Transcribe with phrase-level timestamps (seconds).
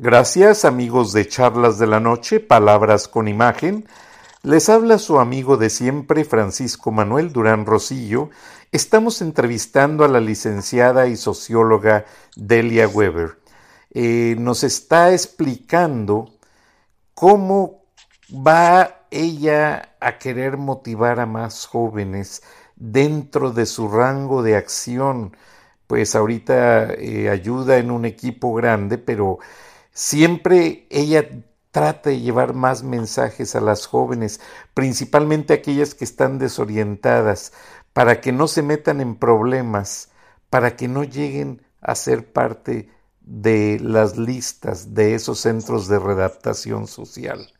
[0.00, 3.84] Gracias amigos de Charlas de la Noche, Palabras con Imagen.
[4.44, 8.30] Les habla su amigo de siempre, Francisco Manuel Durán Rosillo.
[8.70, 12.04] Estamos entrevistando a la licenciada y socióloga
[12.36, 13.40] Delia Weber.
[13.90, 16.32] Eh, nos está explicando
[17.14, 17.82] cómo
[18.32, 22.44] va ella a querer motivar a más jóvenes
[22.76, 25.36] dentro de su rango de acción.
[25.88, 29.40] Pues ahorita eh, ayuda en un equipo grande, pero
[29.98, 31.28] Siempre ella
[31.72, 34.38] trata de llevar más mensajes a las jóvenes,
[34.72, 37.52] principalmente aquellas que están desorientadas,
[37.92, 40.10] para que no se metan en problemas,
[40.50, 42.88] para que no lleguen a ser parte
[43.22, 47.52] de las listas de esos centros de redactación social.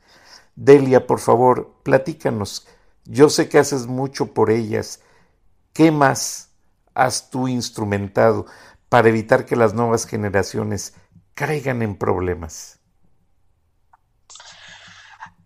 [0.54, 2.68] Delia, por favor, platícanos.
[3.04, 5.00] Yo sé que haces mucho por ellas.
[5.72, 6.50] ¿Qué más
[6.94, 8.46] has tú instrumentado
[8.88, 10.94] para evitar que las nuevas generaciones
[11.38, 12.80] caigan en problemas?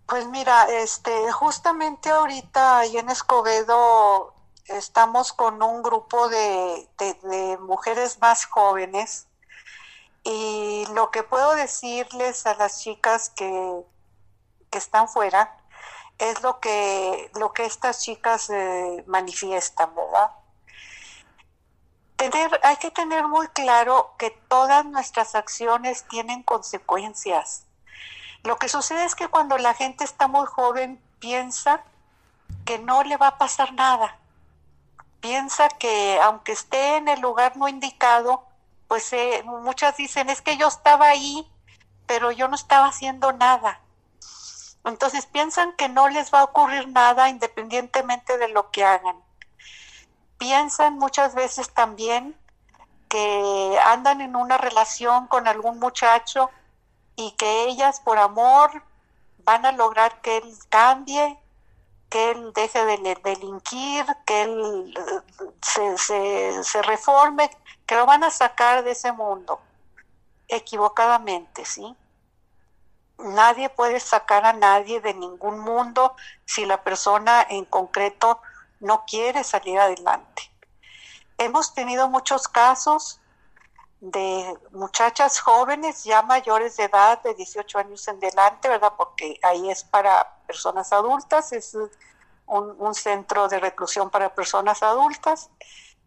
[0.07, 6.89] Pues mira, este, justamente ahorita ahí en Escobedo estamos con un grupo de,
[7.61, 9.27] mujeres más jóvenes
[10.25, 13.85] y lo que puedo decirles a las chicas que,
[14.71, 15.55] están fuera
[16.17, 20.31] es lo que, lo que estas chicas eh, manifiestan, ¿verdad?
[22.63, 27.65] Hay que tener muy claro que todas nuestras acciones tienen consecuencias.
[28.45, 31.83] Lo que sucede es que cuando la gente está muy joven piensa
[32.65, 34.19] que no le va a pasar nada.
[35.21, 38.45] Piensa que aunque esté en el lugar no indicado,
[38.89, 41.49] pues eh, muchas dicen, es que yo estaba ahí,
[42.07, 43.81] pero yo no estaba haciendo nada.
[44.85, 49.17] Entonces piensan que no les va a ocurrir nada independientemente de lo que hagan
[50.43, 52.37] piensan muchas veces también
[53.09, 56.51] que andan en una relación con algún muchacho
[57.15, 58.83] y que ellas por amor
[59.45, 61.39] van a lograr que él cambie,
[62.11, 64.95] que él deje de delinquir, que él
[65.63, 67.49] se, se, se reforme,
[67.87, 69.61] que lo van a sacar de ese mundo,
[70.49, 71.95] equivocadamente, ¿sí?
[73.19, 78.41] Nadie puede sacar a nadie de ningún mundo si la persona en concreto
[78.83, 80.51] no quiere salir adelante.
[81.39, 83.21] Hemos tenido muchos casos
[84.01, 88.93] de muchachas jóvenes ya mayores de edad, de 18 años en delante, ¿verdad?
[88.97, 91.75] Porque ahí es para personas adultas, es
[92.47, 95.51] un, un, centro de reclusión para personas adultas,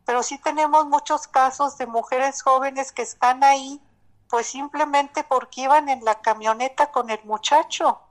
[0.06, 3.81] pero sí tenemos muchos casos de mujeres jóvenes que están ahí,
[4.30, 8.04] pues simplemente porque iban en la camioneta con el muchacho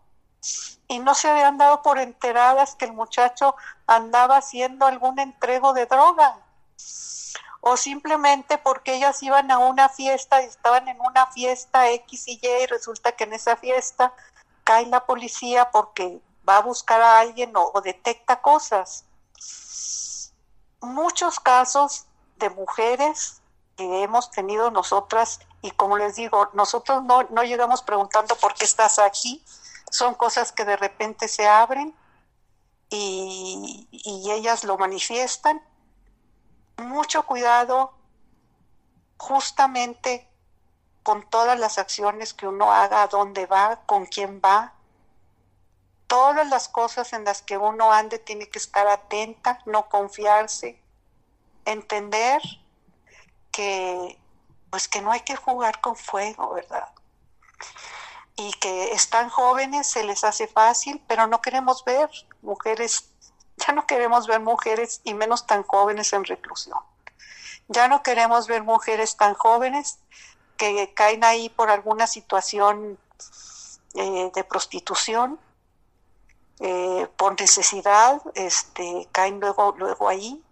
[0.88, 3.56] y no se habían dado por enteradas que el muchacho
[3.86, 6.38] andaba haciendo algún entrego de droga
[7.66, 12.38] o simplemente porque ellas iban a una fiesta y estaban en una fiesta X y
[12.42, 14.12] Y y resulta que en esa fiesta
[14.64, 19.06] cae la policía porque va a buscar a alguien o, detecta cosas.
[20.82, 22.04] Muchos casos
[22.36, 23.40] de mujeres
[23.78, 28.66] que hemos tenido nosotras y como les digo, nosotros no, no llegamos preguntando por qué
[28.66, 29.42] estás aquí,
[29.94, 31.94] son cosas que de repente se abren
[32.90, 35.62] y, ellas lo manifiestan.
[36.78, 37.94] Mucho cuidado
[39.18, 40.28] justamente
[41.04, 44.72] con todas las acciones que uno haga, a dónde va, con quién va.
[46.08, 50.76] Todas las cosas en las que uno ande tiene que estar atenta, no confiarse,
[51.66, 52.42] entender
[53.52, 54.18] que
[54.70, 56.88] pues que no hay que jugar con fuego, ¿verdad?
[58.36, 62.10] Y que están jóvenes, se les hace fácil, pero no queremos ver
[62.42, 63.08] mujeres,
[63.56, 66.78] ya no queremos ver mujeres y menos tan jóvenes en reclusión.
[67.68, 69.98] Ya no queremos ver mujeres tan jóvenes
[70.56, 72.98] que caen ahí por alguna situación
[73.94, 75.38] eh, de prostitución,
[76.60, 80.42] eh, por necesidad, este, caen luego, luego ahí.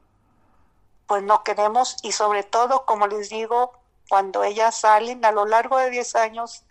[1.06, 3.72] Pues no queremos y sobre todo, como les digo,
[4.08, 6.64] cuando ellas salen a lo largo de 10 años,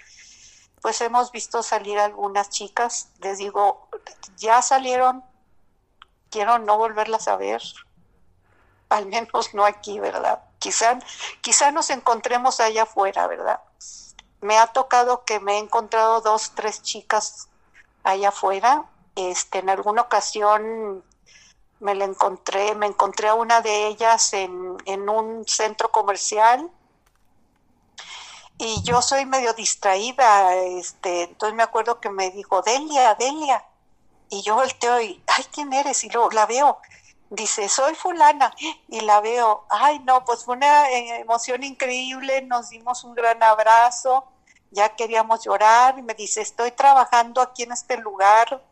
[0.82, 3.88] pues hemos visto salir algunas chicas, les digo,
[4.38, 5.24] ya salieron,
[6.30, 7.62] quiero no volverlas a ver,
[8.90, 10.44] al menos no aquí, ¿verdad?
[10.60, 11.00] Quizá,
[11.42, 13.62] quizá nos encontremos allá afuera, ¿verdad?
[14.42, 17.48] Me ha tocado que me he encontrado dos, tres chicas
[18.04, 18.86] allá afuera.
[19.16, 21.04] Este, en alguna ocasión
[21.80, 26.70] me la encontré, me encontré a una de ellas en, en un centro comercial
[28.64, 33.66] y yo soy medio distraída, este, entonces me acuerdo que me dijo, Delia, Delia,
[34.30, 36.04] y yo volteo y, ay, ¿quién eres?
[36.04, 36.78] Y luego la veo,
[37.32, 38.54] dice, soy fulana,
[38.88, 43.42] y la veo, ay, no, pues fue una eh, emoción increíble, nos dimos un gran
[43.42, 44.26] abrazo,
[44.70, 48.64] ya queríamos llorar y me dice, estoy trabajando aquí en este lugar,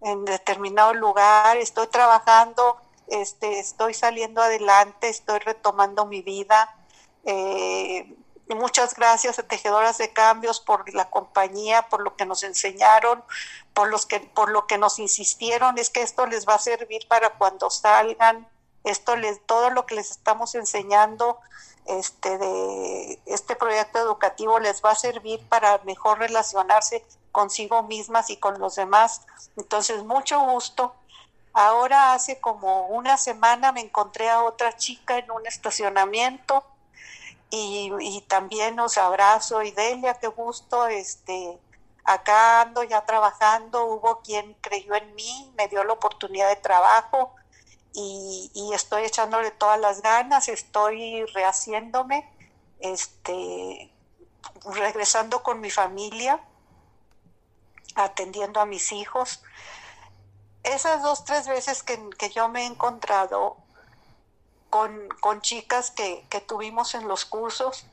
[0.00, 6.74] en determinado lugar, estoy trabajando, este, estoy saliendo adelante, estoy retomando mi vida.
[7.26, 8.16] Eh,
[8.48, 13.24] muchas gracias a Tejedoras de Cambios por la compañía, por lo que nos enseñaron,
[13.72, 17.08] por, los que, por lo que nos insistieron, es que esto les va a servir
[17.08, 18.46] para cuando salgan,
[18.84, 21.38] esto les, todo lo que les estamos enseñando
[21.86, 28.36] este, de este proyecto educativo les va a servir para mejor relacionarse consigo mismas y
[28.36, 29.22] con los demás.
[29.56, 30.94] Entonces, mucho gusto.
[31.52, 36.64] Ahora hace como una semana me encontré a otra chica en un estacionamiento
[37.54, 41.58] y, también os abrazo y Delia, qué gusto, este,
[42.04, 47.34] acá ando ya trabajando, hubo quien creyó en mí, me dio la oportunidad de trabajo,
[47.92, 52.28] y, estoy echándole todas las ganas, estoy rehaciéndome,
[52.80, 53.92] este,
[54.64, 56.40] regresando con mi familia,
[57.94, 59.42] atendiendo a mis hijos.
[60.64, 63.58] Esas dos, tres veces que, yo me he encontrado
[65.20, 67.86] con, chicas que, tuvimos en los cursos,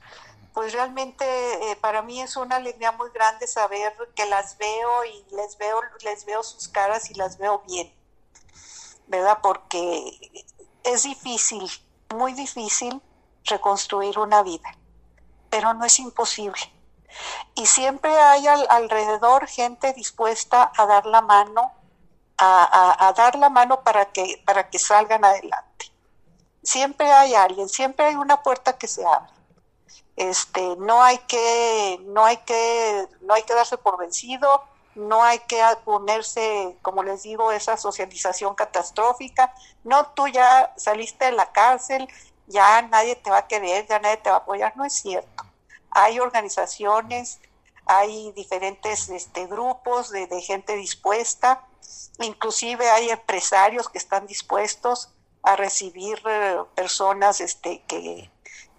[0.54, 5.26] pues realmente eh, para mí es una alegría muy grande saber que las veo y
[5.36, 7.94] les veo, les veo sus caras y las veo bien
[9.08, 9.40] ¿verdad?
[9.44, 10.44] Porque
[10.84, 11.70] es difícil,
[12.16, 13.02] muy difícil
[13.44, 14.76] reconstruir una vida,
[15.50, 16.62] pero no es imposible.
[17.56, 21.74] Y siempre hay alrededor gente dispuesta a dar la mano,
[22.38, 25.91] a, dar la mano para que, para que salgan adelante.
[26.64, 29.32] Siempre hay alguien, siempre hay una puerta que se abre.
[30.16, 34.64] Este, no hay que, no hay que, no hay que darse por vencido,
[34.96, 39.54] no hay que ponerse, como les digo, esa socialización catastrófica.
[39.84, 42.08] No, tú ya saliste de la cárcel,
[42.48, 44.76] ya nadie te va a querer, ya nadie te va a apoyar.
[44.76, 45.44] No es cierto.
[45.92, 47.40] Hay organizaciones,
[47.86, 51.66] hay diferentes este, grupos de, gente dispuesta,
[52.20, 55.10] inclusive hay empresarios que están dispuestos
[55.44, 58.30] a recibir eh, personas este, que,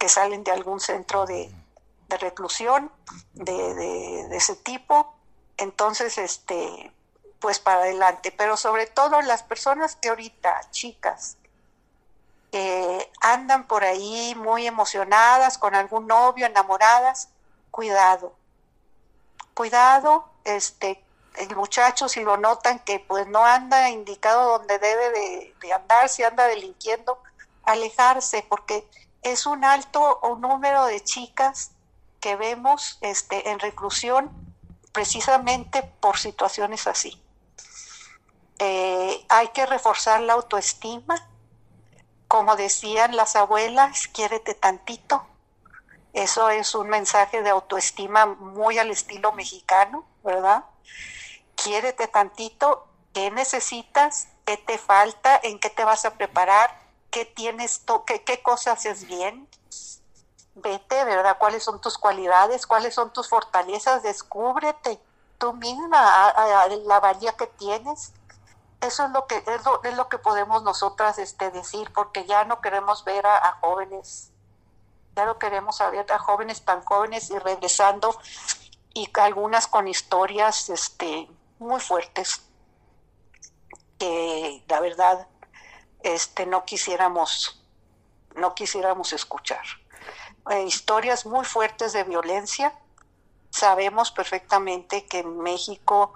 [0.08, 1.50] salen de algún centro de,
[2.20, 2.90] reclusión
[3.34, 5.14] de, de ese tipo.
[5.56, 6.92] Entonces, este,
[7.42, 11.36] pues para adelante, pero sobre todo las personas que ahorita, chicas,
[12.52, 17.30] que andan por ahí muy emocionadas con algún novio, enamoradas,
[17.72, 18.34] cuidado,
[19.54, 21.02] cuidado, este,
[21.36, 26.08] el muchacho si lo notan que pues no anda indicado donde debe de, de andar,
[26.08, 27.18] si anda delinquiendo,
[27.64, 28.86] alejarse, porque
[29.22, 31.72] es un alto número de chicas
[32.20, 34.30] que vemos este, en reclusión
[34.92, 37.20] precisamente por situaciones así.
[38.58, 41.28] Eh, hay que reforzar la autoestima.
[42.28, 45.26] Como decían las abuelas, quiérete tantito.
[46.12, 50.64] Eso es un mensaje de autoestima muy al estilo mexicano, ¿verdad?
[51.54, 54.28] Quiérete tantito, ¿qué necesitas?
[54.44, 55.38] ¿Qué te falta?
[55.42, 56.80] ¿En qué te vas a preparar?
[57.10, 57.82] ¿Qué tienes?
[58.06, 59.48] ¿Qué, qué cosas haces bien?
[60.54, 61.36] vete, ¿verdad?
[61.38, 62.66] ¿Cuáles son tus cualidades?
[62.66, 64.02] ¿Cuáles son tus fortalezas?
[64.02, 65.00] Descúbrete
[65.38, 66.32] tú misma
[66.84, 68.12] la valía que tienes.
[68.80, 72.44] Eso es lo que es lo, es lo que podemos nosotras este, decir, porque ya
[72.44, 74.30] no queremos ver a, jóvenes,
[75.14, 78.16] ya no queremos ver a jóvenes tan jóvenes y regresando
[78.92, 81.28] y algunas con historias este,
[81.62, 82.42] muy fuertes
[83.98, 85.26] que la verdad
[86.02, 87.62] este, no quisiéramos
[88.36, 89.64] no quisiéramos escuchar.
[90.50, 92.72] Eh, historias muy fuertes de violencia.
[93.50, 96.14] Sabemos perfectamente que en México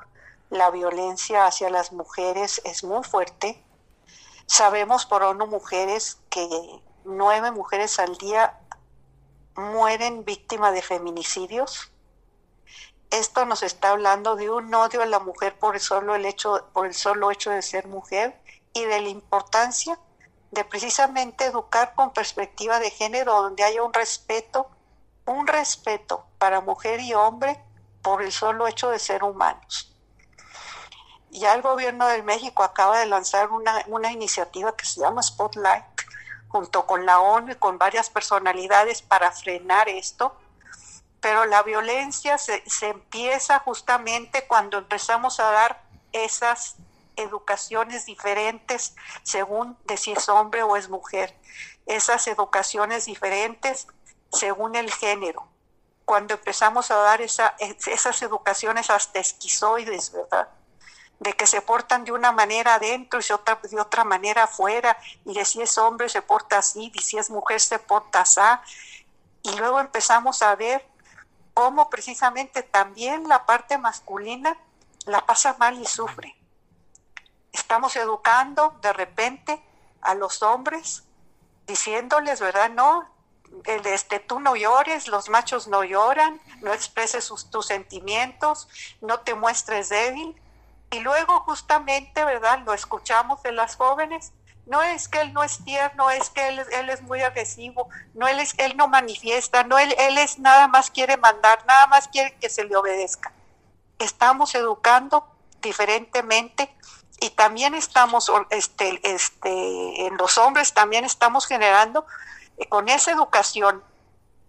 [0.51, 3.63] la violencia hacia las mujeres es muy fuerte.
[4.47, 6.49] Sabemos por ONU Mujeres que
[7.05, 8.59] nueve mujeres al día
[9.57, 11.91] mueren víctimas de feminicidios.
[13.11, 16.69] Esto nos está hablando de un odio a la mujer por el solo, el hecho,
[16.73, 18.41] por el solo hecho de ser mujer
[18.73, 19.99] y de la importancia
[20.51, 24.69] de precisamente educar con perspectiva de género, donde haya un respeto,
[25.27, 27.63] un respeto para mujer y hombre
[28.03, 29.93] por el solo hecho de ser humanos.
[31.31, 35.85] Ya el gobierno de México acaba de lanzar una, una iniciativa que se llama Spotlight,
[36.49, 40.35] junto con la ONU y con varias personalidades para frenar esto,
[41.27, 46.77] pero la violencia se, se empieza justamente cuando empezamos a dar esas
[47.17, 51.37] educaciones diferentes según de si es hombre o es mujer.
[51.85, 53.89] Esas educaciones diferentes
[54.31, 55.49] según el género.
[56.05, 60.49] Cuando empezamos a dar esa, esas educaciones hasta esquizoides, ¿verdad?
[61.19, 65.35] De que se portan de una manera adentro y otra, de otra manera afuera, y
[65.35, 68.41] de si es hombre se porta así, y si es mujer se porta así.
[69.43, 70.87] Y luego empezamos a ver
[71.57, 74.59] cómo precisamente también la parte masculina
[75.07, 76.37] la pasa mal y sufre.
[77.51, 79.63] Estamos educando de repente
[80.03, 81.05] a los hombres
[81.67, 82.69] diciéndoles, ¿verdad?
[82.69, 83.09] No,
[83.65, 88.69] el, este, tú no llores, los machos no lloran, no expreses tus sentimientos,
[89.01, 90.39] no te muestres débil.
[90.91, 92.59] Y luego justamente, ¿verdad?
[92.67, 94.35] Lo escuchamos de las jóvenes.
[94.67, 98.27] No es que él no es tierno, es que él, él es muy agresivo, no
[98.27, 102.09] él, es, él no manifiesta, no él, él es nada más quiere mandar, nada más
[102.09, 103.33] quiere que se le obedezca.
[103.99, 105.27] Estamos educando
[105.63, 106.75] diferentemente
[107.21, 112.07] y también estamos, este, este, en los hombres también estamos generando
[112.59, 113.83] eh, con esa educación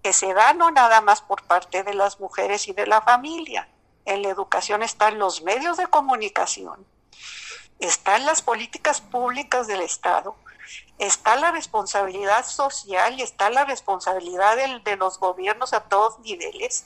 [0.03, 3.67] que se da no nada más por parte de las mujeres y de la familia.
[4.05, 6.85] En la educación están los medios de comunicación,
[7.79, 10.35] están las políticas públicas del Estado,
[10.97, 16.85] está la responsabilidad social y está la responsabilidad de, los gobiernos a todos niveles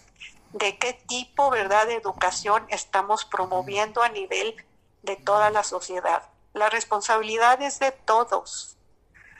[0.53, 1.87] de qué tipo ¿verdad?
[1.87, 4.55] de educación estamos promoviendo a nivel
[5.01, 6.23] de toda la sociedad.
[6.53, 8.77] La responsabilidad es de todos,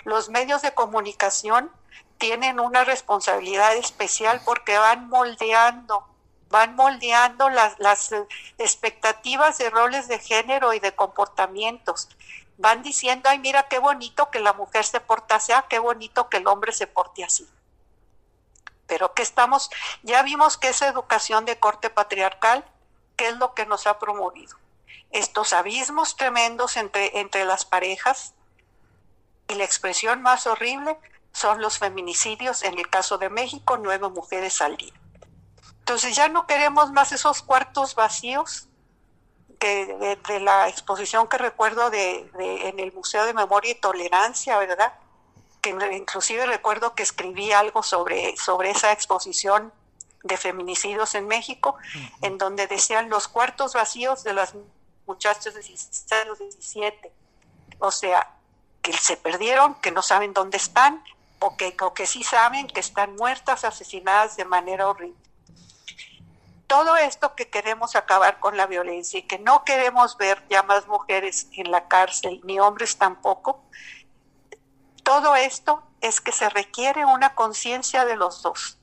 [0.04, 1.72] los medios de comunicación
[2.18, 6.06] tienen una responsabilidad especial porque van moldeando,
[6.52, 8.12] van moldeando las,
[8.58, 12.10] expectativas de roles de género y de comportamientos.
[12.58, 16.30] Van diciendo, ay, mira qué bonito que la mujer se porta así, ah, qué bonito
[16.30, 17.48] que el hombre se porte así.
[18.86, 19.72] Pero que estamos,
[20.04, 22.64] ya vimos que esa educación de corte patriarcal,
[23.16, 24.58] ¿qué es lo que nos ha promovido?
[25.12, 28.34] Estos abismos tremendos entre, entre las parejas,
[29.48, 30.98] y la expresión más horrible
[31.34, 34.94] son los feminicidios, en el caso de México, nueve mujeres al día.
[35.92, 38.70] Entonces ya no queremos más esos cuartos vacíos
[39.60, 44.94] de, de, la exposición que recuerdo de, en el Museo de Memoria y Tolerancia, ¿verdad?
[45.60, 49.74] Que inclusive recuerdo que escribí algo sobre, sobre esa exposición
[50.24, 51.76] de feminicidios en México,
[52.22, 54.54] en donde decían los cuartos vacíos de las
[55.06, 57.12] muchachas de 16 17.
[57.80, 58.34] O sea,
[58.82, 61.04] que se perdieron, que no saben dónde están,
[61.40, 65.31] o que, o que sí saben que están muertas, asesinadas de manera horrible.
[66.72, 70.88] Todo esto que queremos acabar con la violencia y que no queremos ver ya más
[70.88, 73.62] mujeres en la cárcel, ni hombres tampoco,
[75.04, 78.78] todo esto es que se requiere una conciencia de los dos.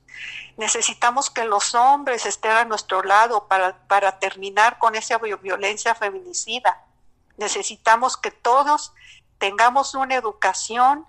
[0.59, 6.85] Necesitamos que los hombres estén a nuestro lado para, para terminar con esa violencia feminicida.
[7.39, 8.93] Necesitamos que todos
[9.39, 11.07] tengamos una educación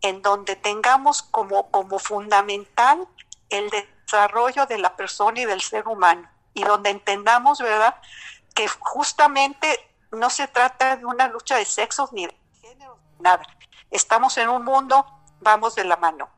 [0.00, 3.08] en donde tengamos como, como fundamental
[3.48, 3.68] el
[4.04, 7.96] desarrollo de la persona y del ser humano, y donde entendamos, ¿verdad?,
[8.54, 9.68] que justamente
[10.12, 13.42] no se trata de una lucha de sexos ni de género, nada.
[13.90, 15.04] Estamos en un mundo,
[15.40, 16.28] vamos de la mano,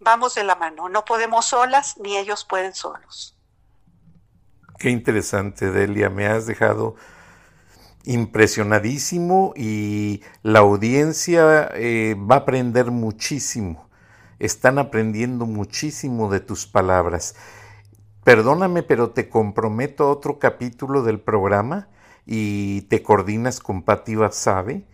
[0.00, 3.36] vamos de la mano, no podemos solas ni ellos pueden solos.
[4.78, 6.94] Qué interesante, Delia, me has dejado
[8.04, 13.87] impresionadísimo y la audiencia eh, va a aprender muchísimo.
[14.38, 17.34] Están aprendiendo muchísimo de tus palabras.
[18.24, 21.88] Perdóname, pero te comprometo a otro capítulo del programa
[22.26, 24.84] y te coordinas con Pati Sabe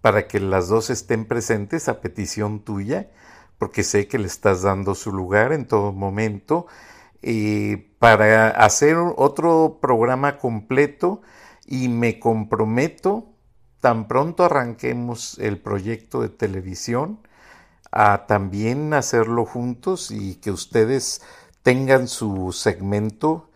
[0.00, 3.10] para que las dos estén presentes a petición tuya,
[3.58, 6.66] porque sé que le estás dando su lugar en todo momento,
[7.22, 11.22] eh, para hacer otro programa completo
[11.66, 13.32] y me comprometo,
[13.80, 17.20] tan pronto arranquemos el proyecto de televisión,
[17.96, 21.22] a también hacerlo juntos y que ustedes
[21.62, 23.48] tengan su segmento,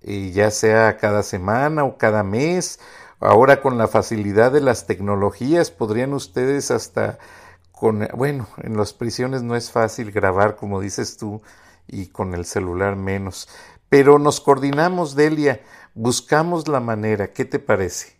[0.00, 2.80] eh, ya sea cada semana o cada mes.
[3.20, 7.18] Ahora con la facilidad de las tecnologías podrían ustedes hasta
[7.70, 11.42] con, bueno, en las prisiones no es fácil grabar como dices tú
[11.86, 13.46] y con el celular menos.
[13.90, 15.60] Pero nos coordinamos, Delia
[15.92, 17.34] buscamos la manera.
[17.34, 18.16] ¿Qué te parece?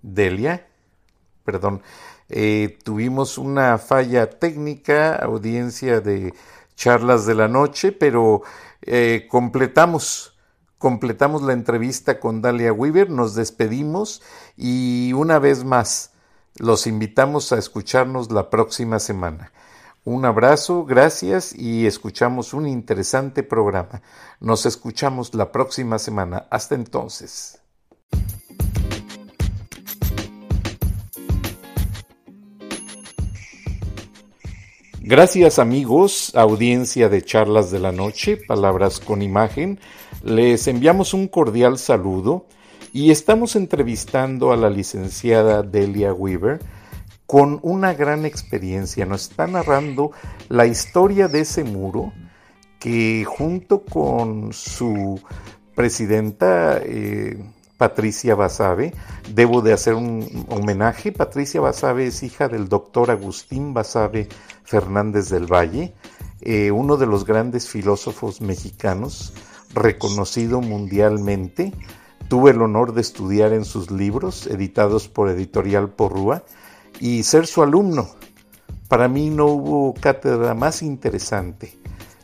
[0.00, 0.66] Delia,
[1.44, 1.82] perdón,
[2.28, 6.34] eh, tuvimos una falla técnica, audiencia de
[6.74, 8.42] charlas de la noche, pero
[8.82, 10.36] eh, completamos,
[10.78, 14.22] completamos la entrevista con Dalia Weaver, nos despedimos
[14.56, 16.12] y una vez más
[16.56, 19.52] los invitamos a escucharnos la próxima semana.
[20.04, 24.02] Un abrazo, gracias y escuchamos un interesante programa.
[24.38, 26.46] Nos escuchamos la próxima semana.
[26.50, 27.63] Hasta entonces.
[35.06, 39.78] Gracias amigos, audiencia de charlas de la noche, palabras con imagen.
[40.22, 42.46] Les enviamos un cordial saludo
[42.90, 46.60] y estamos entrevistando a la licenciada Delia Weaver
[47.26, 49.04] con una gran experiencia.
[49.04, 50.12] Nos está narrando
[50.48, 52.14] la historia de ese muro
[52.80, 55.20] que junto con su
[55.74, 57.44] presidenta eh,
[57.76, 58.94] Patricia Basabe,
[59.34, 61.12] debo de hacer un homenaje.
[61.12, 64.28] Patricia Basabe es hija del doctor Agustín Basabe
[64.64, 65.94] Fernández del Valle,
[66.40, 69.32] eh, uno de los grandes filósofos mexicanos,
[69.72, 71.72] reconocido mundialmente.
[72.28, 76.42] Tuve el honor de estudiar en sus libros, editados por Editorial Porrúa,
[77.00, 78.08] y ser su alumno.
[78.88, 81.78] Para mí no hubo cátedra más interesante.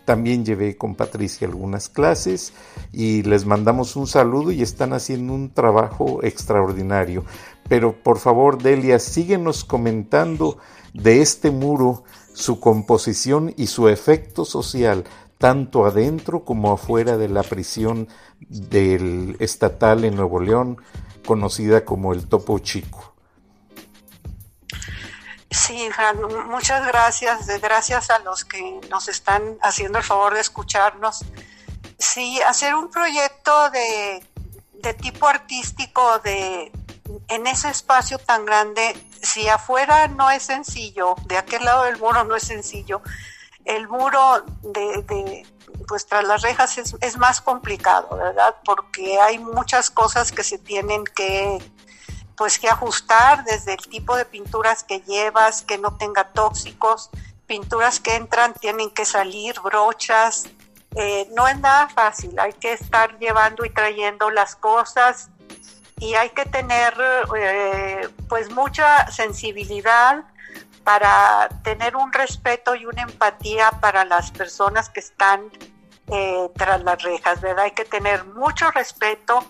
[0.05, 2.53] También llevé con Patricia algunas clases
[2.93, 7.25] y les mandamos un saludo y están haciendo un trabajo extraordinario.
[7.69, 10.59] Pero por favor, Delia, síguenos comentando
[10.95, 12.03] de este muro,
[12.41, 15.05] su composición y su efecto social,
[15.39, 18.09] tanto adentro como afuera de la prisión
[18.41, 20.83] del estatal en Nuevo León,
[21.25, 23.15] conocida como el Topo Chico.
[25.51, 25.89] Sí,
[26.47, 27.47] muchas gracias.
[27.61, 31.25] Gracias a los que nos están haciendo el favor de escucharnos.
[31.99, 34.25] Sí, hacer un proyecto de,
[35.01, 36.71] tipo artístico de,
[37.29, 42.25] en ese espacio tan grande, si afuera no es sencillo, de aquel lado del muro
[42.25, 43.03] no es sencillo,
[43.65, 45.47] el muro de, de
[45.87, 48.55] pues tras las rejas es, más complicado, ¿verdad?
[48.65, 51.59] Porque hay muchas cosas que se tienen que
[52.37, 57.11] pues que ajustar desde el tipo de pinturas que llevas, que no tenga tóxicos,
[57.47, 60.45] pinturas que entran tienen que salir, brochas,
[60.95, 65.29] eh, no es nada fácil, hay que estar llevando y trayendo las cosas
[66.01, 66.95] y hay que tener
[67.37, 70.25] eh, pues mucha sensibilidad
[70.83, 75.51] para tener un respeto y una empatía para las personas que están
[76.09, 77.67] eh, tras las rejas, ¿verdad?
[77.67, 79.45] Hay que tener mucho respeto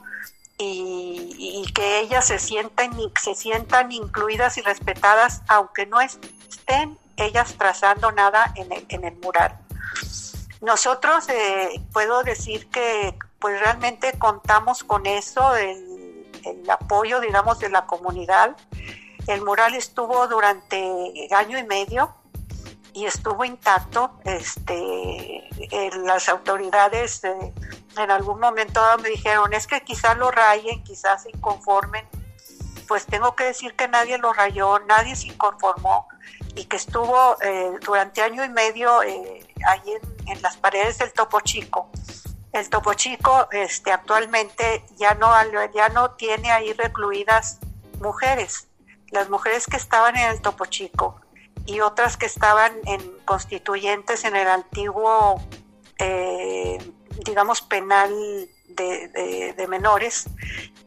[0.58, 2.90] y, que ellas se sientan,
[3.22, 9.16] se sientan incluidas y respetadas, aunque no estén ellas trazando nada en el, en el
[9.18, 9.56] mural.
[10.60, 15.89] Nosotros eh, puedo decir que pues realmente contamos con eso, el,
[16.44, 18.56] el, apoyo, digamos, de la comunidad.
[19.26, 22.14] El mural estuvo durante año y medio
[22.92, 24.12] y estuvo intacto.
[24.24, 25.48] Este,
[26.04, 27.52] las autoridades eh,
[27.96, 32.06] en algún momento me dijeron, es que quizás lo rayen, quizás se inconformen.
[32.88, 36.08] Pues tengo que decir que nadie lo rayó, nadie se inconformó
[36.54, 39.94] y que estuvo eh, durante año y medio eh, ahí
[40.26, 41.90] en, las paredes del Topo Chico.
[42.52, 45.32] El Topo Chico este, actualmente ya no,
[45.72, 47.58] ya no tiene ahí recluidas
[48.00, 48.68] mujeres.
[49.10, 51.20] Las mujeres que estaban en el Topo Chico
[51.66, 55.40] y otras que estaban en constituyentes en el antiguo
[56.00, 56.78] eh,
[57.24, 58.10] digamos, penal
[58.68, 60.24] de, menores,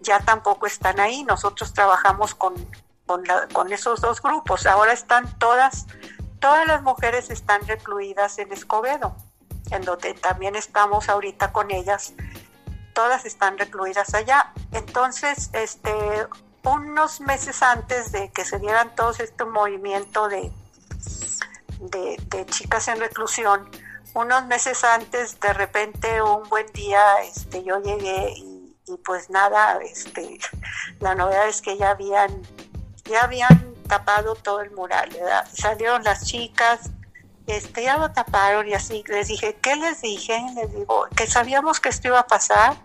[0.01, 1.23] ya tampoco están ahí.
[1.23, 2.53] Nosotros trabajamos con,
[3.05, 4.65] con, esos dos grupos.
[4.65, 5.85] Ahora están todas,
[6.39, 9.15] todas las mujeres están recluidas en Escobedo,
[9.71, 12.13] en donde también estamos ahorita con ellas.
[12.93, 14.53] Todas están recluidas allá.
[14.71, 15.93] Entonces, este,
[16.63, 20.51] unos meses antes de que se dieran todo este movimiento de,
[21.79, 23.69] de, chicas en reclusión,
[24.13, 30.39] unos meses antes, de repente, un buen día, este, yo llegué y, pues nada, este,
[30.99, 32.41] la novedad es que ya habían,
[33.05, 35.09] ya habían tapado todo el mural.
[35.51, 36.91] Salieron las chicas,
[37.47, 40.41] este, ya lo taparon y así les dije, ¿qué les dije?
[40.55, 42.75] Les digo, que sabíamos que esto iba a pasar,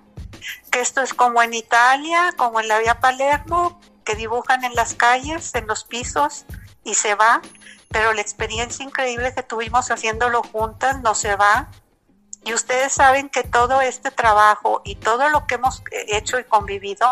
[0.70, 4.94] que esto es como en Italia, como en la vía Palermo, que dibujan en las
[4.94, 6.46] calles, en los pisos
[6.84, 7.42] y se va
[7.90, 11.68] pero la experiencia increíble que tuvimos haciéndolo juntas no se va.
[12.44, 17.06] Y ustedes saben que todo este trabajo y todo lo que hemos hecho y convivido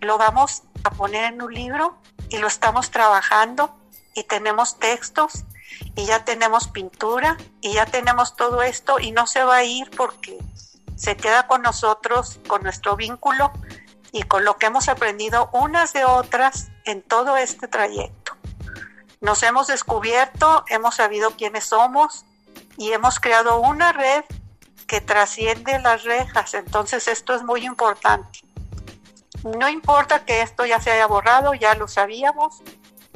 [0.00, 3.76] lo vamos a poner en un libro y lo estamos trabajando
[4.14, 5.44] y tenemos textos
[5.96, 9.90] y ya tenemos pintura y ya tenemos todo esto y no se va a ir
[9.96, 10.38] porque
[10.96, 13.52] se queda con nosotros, con nuestro vínculo
[14.12, 18.36] y con lo que hemos aprendido unas de otras en todo este trayecto.
[19.20, 22.24] Nos hemos descubierto, hemos sabido quiénes somos
[22.76, 24.24] y hemos creado una red
[24.86, 26.54] que trasciende las rejas.
[26.54, 28.40] Entonces esto es muy importante.
[29.42, 32.62] No importa que esto ya se haya borrado, ya lo sabíamos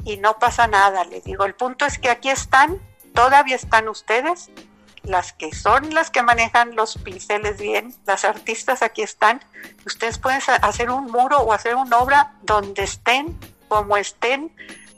[0.09, 1.03] y no pasa nada.
[1.05, 2.79] Les digo, el punto es que aquí están,
[3.13, 4.49] todavía están ustedes,
[5.03, 9.43] las que son las que manejan los pinceles bien, las artistas aquí están.
[9.85, 14.51] Ustedes pueden hacer un muro o hacer una obra donde estén, como estén,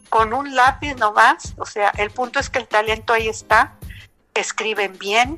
[0.10, 3.76] con un lápiz nomás, o sea, el punto es que el talento ahí está,
[4.34, 5.38] escriben bien,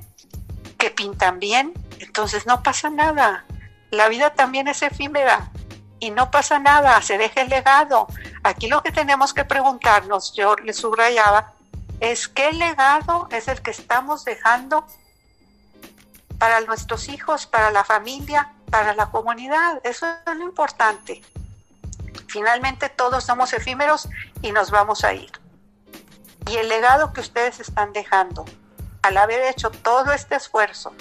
[0.77, 3.45] que pintan bien, entonces no pasa nada.
[3.91, 5.51] La vida también es efímera
[6.03, 8.07] y no pasa nada, se deja el legado.
[8.43, 11.53] Aquí lo que tenemos que preguntarnos, yo le subrayaba,
[12.01, 14.85] es qué legado es el que estamos dejando
[16.37, 19.79] para nuestros hijos, para la familia, para la comunidad.
[19.85, 21.21] Eso es lo importante.
[22.27, 24.09] Finalmente todos somos efímeros
[24.41, 25.31] y nos vamos a ir.
[26.51, 28.43] Y el legado que ustedes están dejando,
[29.03, 30.93] al haber hecho todo este esfuerzo,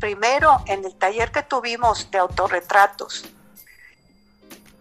[0.00, 3.26] primero en el taller que tuvimos de autorretratos,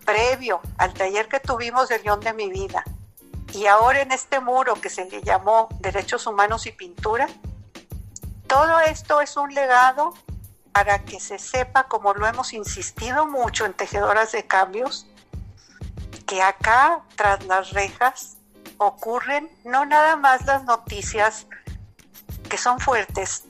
[0.08, 2.82] previo al taller que tuvimos de León de mi vida,
[3.54, 7.28] y ahora en este muro que se le llamó Derechos Humanos y Pintura,
[8.48, 10.14] todo esto es un legado
[10.72, 15.08] para que se sepa, como lo hemos insistido mucho en Tejedoras de Cambios,
[16.26, 18.38] que acá, tras las rejas,
[18.78, 21.48] ocurren no nada más las noticias
[22.50, 23.44] que son fuertes,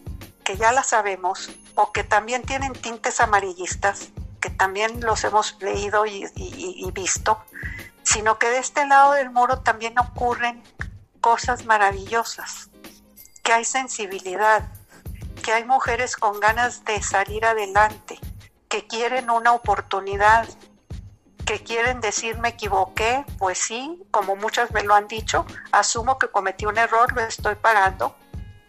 [0.43, 4.09] que ya las sabemos, o que también tienen tintes amarillistas,
[4.49, 7.43] también los hemos leído y, visto,
[8.03, 10.63] sino que de este lado del muro también ocurren
[11.21, 12.69] cosas maravillosas,
[13.43, 14.67] que hay sensibilidad,
[15.43, 18.19] que hay mujeres con ganas de salir adelante,
[18.69, 20.47] que quieren una oportunidad,
[21.45, 26.27] que quieren decir me equivoqué, pues sí, como muchas me lo han dicho, asumo que
[26.27, 28.15] cometí un error, lo estoy pagando,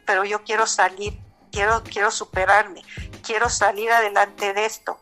[0.06, 1.18] pero yo quiero salir,
[1.50, 2.82] quiero, quiero superarme,
[3.22, 5.00] quiero salir adelante de esto.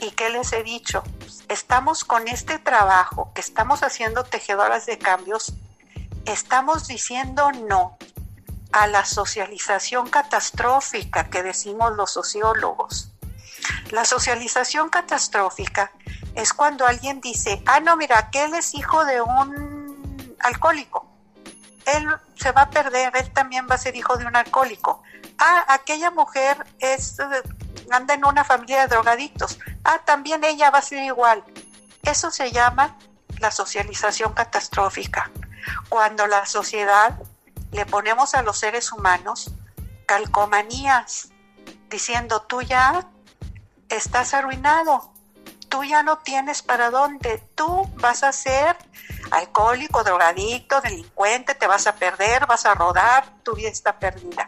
[0.00, 1.02] ¿Y qué les he dicho?
[1.48, 5.54] Estamos con este trabajo que estamos haciendo tejedoras de cambios,
[6.24, 7.96] estamos diciendo no
[8.72, 13.10] a la socialización catastrófica que decimos los sociólogos.
[13.90, 15.90] La socialización catastrófica
[16.34, 21.06] es cuando alguien dice, ah, no, mira, aquel es hijo de un alcohólico.
[21.86, 22.06] Él
[22.36, 25.02] se va a perder, él también va a ser hijo de un alcohólico.
[25.38, 27.16] Ah, aquella mujer es,
[27.90, 29.58] anda en una familia de drogadictos.
[29.84, 31.44] Ah, también ella va a ser igual.
[32.02, 32.96] Eso se llama
[33.40, 35.30] la socialización catastrófica.
[35.88, 37.18] Cuando la sociedad
[37.72, 39.52] le ponemos a los seres humanos
[40.06, 41.28] calcomanías,
[41.90, 43.08] diciendo tú ya
[43.88, 45.12] estás arruinado,
[45.68, 48.76] tú ya no tienes para dónde, tú vas a ser
[49.30, 54.46] alcohólico, drogadicto, delincuente, te vas a perder, vas a rodar, tu vida está perdida.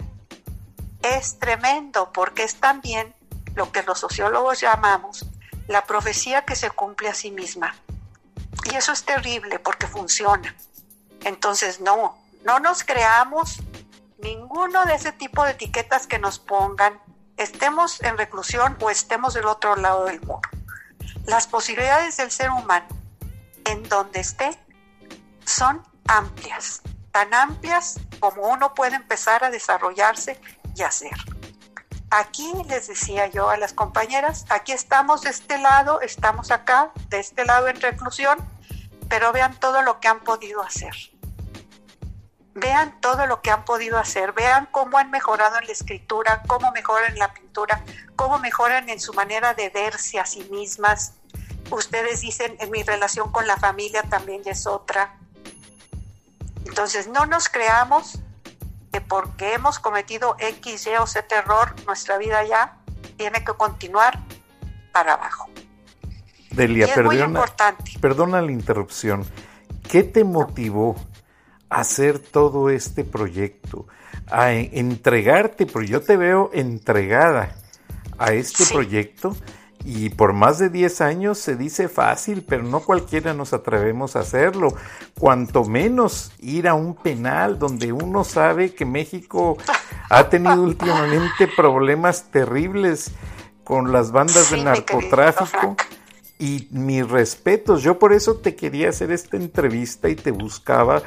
[1.03, 3.15] Es tremendo porque es también
[3.61, 5.27] lo que los sociólogos llamamos
[5.69, 7.75] la profecía que se cumple a sí misma.
[8.65, 10.57] Y eso es terrible porque funciona.
[11.25, 13.59] Entonces, no, no nos creamos
[14.17, 16.99] ninguno de ese tipo de etiquetas que nos pongan,
[17.37, 20.41] estemos en reclusión o estemos del otro lado del muro.
[21.27, 22.89] Las posibilidades del ser humano
[23.67, 24.59] en donde esté
[25.45, 26.81] son amplias,
[27.13, 30.41] tan amplias como uno puede empezar a desarrollarse
[30.75, 31.40] y hacer.
[32.11, 37.21] Aquí les decía yo a las compañeras, aquí estamos de este lado, estamos acá, de
[37.21, 38.37] este lado en reclusión,
[39.09, 40.93] pero vean todo lo que han podido hacer.
[42.55, 46.73] Vean todo lo que han podido hacer, vean cómo han mejorado en la escritura, cómo
[46.73, 47.85] mejoran en la pintura,
[48.17, 51.15] cómo mejoran en su manera de verse a sí mismas.
[51.71, 55.15] Ustedes dicen, en mi relación con la familia también es otra.
[56.65, 58.19] Entonces, no nos creamos
[58.93, 62.79] que porque hemos cometido X, Y o Z error, nuestra vida ya
[63.17, 64.19] tiene que continuar
[64.93, 65.49] para abajo.
[66.51, 67.45] Delia, perdona,
[68.01, 69.25] perdona la interrupción.
[69.89, 70.97] ¿Qué te motivó
[71.69, 73.87] a hacer todo este proyecto?
[74.27, 77.55] A entregarte, porque yo te veo entregada
[78.19, 79.37] a este proyecto
[79.85, 84.21] y por más de 10 años se dice fácil, pero no cualquiera nos atrevemos a
[84.21, 84.75] hacerlo.
[85.19, 89.57] Cuanto menos ir a un penal donde uno sabe que México
[90.11, 93.13] ha tenido últimamente problemas terribles
[93.65, 95.77] con las bandas de narcotráfico.
[96.39, 101.03] Y mis respetos, yo por eso te quería hacer esta entrevista y te buscaba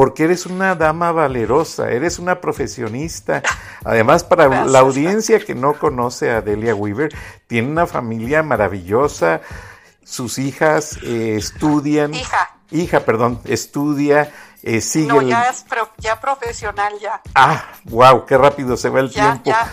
[0.00, 3.42] porque eres una dama valerosa, eres una profesionista.
[3.84, 7.14] Además, para la audiencia que no conoce a Delia Weaver,
[7.46, 9.42] tiene una familia maravillosa,
[10.02, 12.14] sus hijas eh, estudian.
[12.14, 12.48] Hija.
[12.70, 14.32] Hija, perdón, estudia,
[14.62, 15.08] eh, sigue.
[15.08, 15.66] No, ya es
[15.98, 17.20] ya profesional ya.
[17.34, 19.50] Ah, wow, qué rápido se va el tiempo.
[19.50, 19.70] Ya,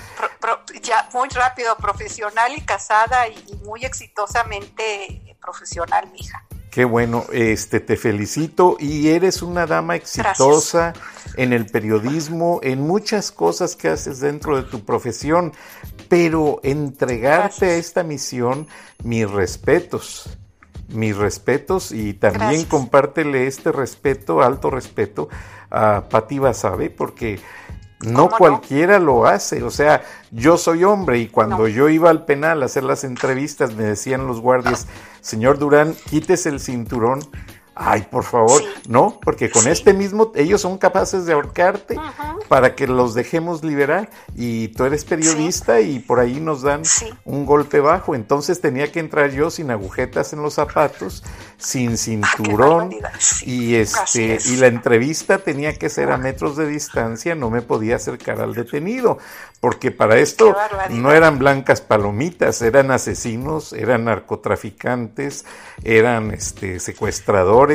[0.81, 6.43] ya, muy rápido, profesional y casada y, y muy exitosamente profesional, mi hija.
[6.77, 8.77] Qué bueno, este te felicito.
[8.79, 10.93] Y eres una dama exitosa
[11.35, 15.53] en el periodismo, en muchas cosas que haces dentro de tu profesión,
[16.07, 18.67] pero entregarte a esta misión,
[19.03, 20.29] mis respetos,
[20.89, 21.91] mis respetos.
[21.91, 25.29] Y también compártele este respeto, alto respeto
[25.71, 27.39] a Pati Basabe, porque
[28.01, 32.61] No cualquiera lo hace, o sea, yo soy hombre y cuando yo iba al penal
[32.61, 34.87] a hacer las entrevistas me decían los guardias,
[35.21, 37.21] señor Durán, quítese el cinturón,
[37.79, 41.95] Ay, por favor, no, porque con este mismo, ellos son capaces de ahorcarte
[42.47, 44.09] para que los dejemos liberar.
[44.35, 46.81] Y tú eres periodista y por ahí nos dan
[47.23, 48.15] un golpe bajo.
[48.15, 51.23] Entonces tenía que entrar yo sin agujetas en los zapatos,
[51.57, 52.95] sin ah, cinturón.
[53.45, 57.97] y este y la entrevista tenía que ser a metros de distancia, no me podía
[57.97, 59.19] acercar al detenido,
[59.59, 60.55] porque para esto
[60.89, 65.45] no eran blancas palomitas, eran asesinos, eran narcotraficantes,
[65.83, 67.66] eran este secuestradores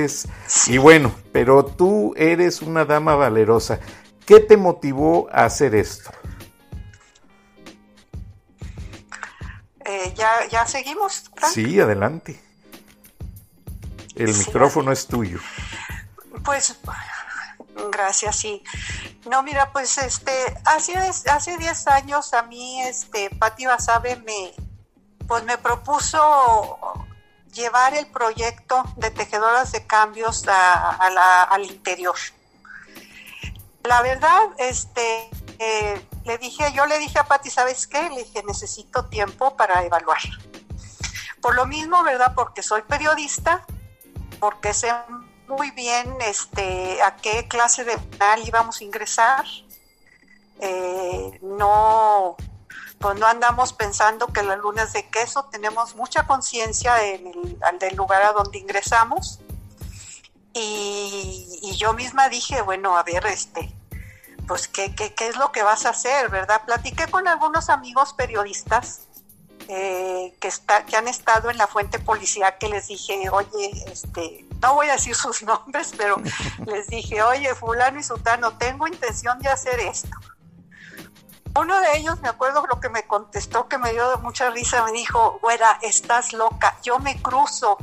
[0.67, 3.81] y bueno, pero tú eres una dama valerosa.
[4.27, 6.11] ¿Qué te motivó a hacer esto?
[9.85, 11.31] Eh, ya, ya seguimos.
[11.53, 12.41] Sí, adelante.
[14.15, 15.39] El micrófono es tuyo.
[16.45, 16.79] Pues
[17.91, 18.63] gracias, sí.
[19.31, 20.33] No, mira, pues este,
[20.65, 24.53] hace, hace 10 años a mí, este, Pati Basabe me,
[25.27, 27.07] pues me propuso
[27.53, 32.17] llevar el proyecto de tejedoras de cambios a, la, al interior.
[33.85, 38.09] La verdad, este, eh, le dije, yo le dije a Pati, ¿sabes qué?
[38.11, 40.21] Le dije, necesito tiempo para evaluar.
[41.41, 42.33] Por lo mismo, ¿verdad?
[42.35, 43.65] Porque soy periodista,
[44.39, 44.93] porque sé
[45.49, 49.45] muy bien este, a qué clase de penal íbamos a ingresar.
[50.61, 52.37] Eh, no,
[53.03, 57.79] pues no andamos pensando que la luna es de queso, tenemos mucha conciencia en el,
[57.81, 59.41] del lugar a donde ingresamos.
[60.55, 63.75] Y, yo misma dije, bueno, a ver, este,
[64.47, 66.63] pues, ¿qué, qué, qué es lo que vas a hacer, verdad?
[66.65, 69.01] Platiqué con algunos amigos periodistas
[69.69, 74.47] eh, que, está, que han estado en la fuente policial que les dije, oye, este,
[74.61, 76.17] no voy a decir sus nombres, pero
[76.67, 80.17] les dije, oye, fulano y sultano, tengo intención de hacer esto.
[81.55, 84.93] Uno de ellos, me acuerdo lo que me contestó, que me dio mucha risa, me
[84.93, 87.77] dijo, güera, estás loca, yo me cruzo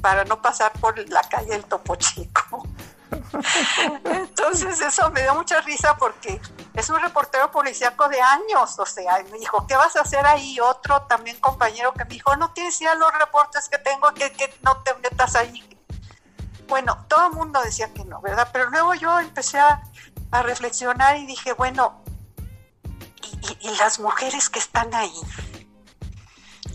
[0.00, 2.66] para no pasar por la calle del Topo Chico.
[4.04, 6.40] Entonces eso me dio mucha risa porque
[6.74, 10.58] es un reportero policíaco de años, o sea, me dijo, ¿qué vas a hacer ahí?
[10.60, 14.76] Otro también compañero que me dijo, no tienes ya los reportes que tengo, que, no
[14.78, 15.66] te metas ahí.
[16.68, 18.48] Bueno, todo el mundo decía que no, ¿verdad?
[18.52, 19.82] Pero luego yo empecé a,
[20.44, 21.99] reflexionar y dije, bueno,
[23.60, 25.20] y, las mujeres que están ahí?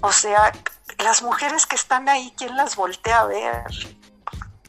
[0.02, 0.52] O sea,
[1.00, 3.64] las mujeres que están ahí, ¿quién las voltea a ver?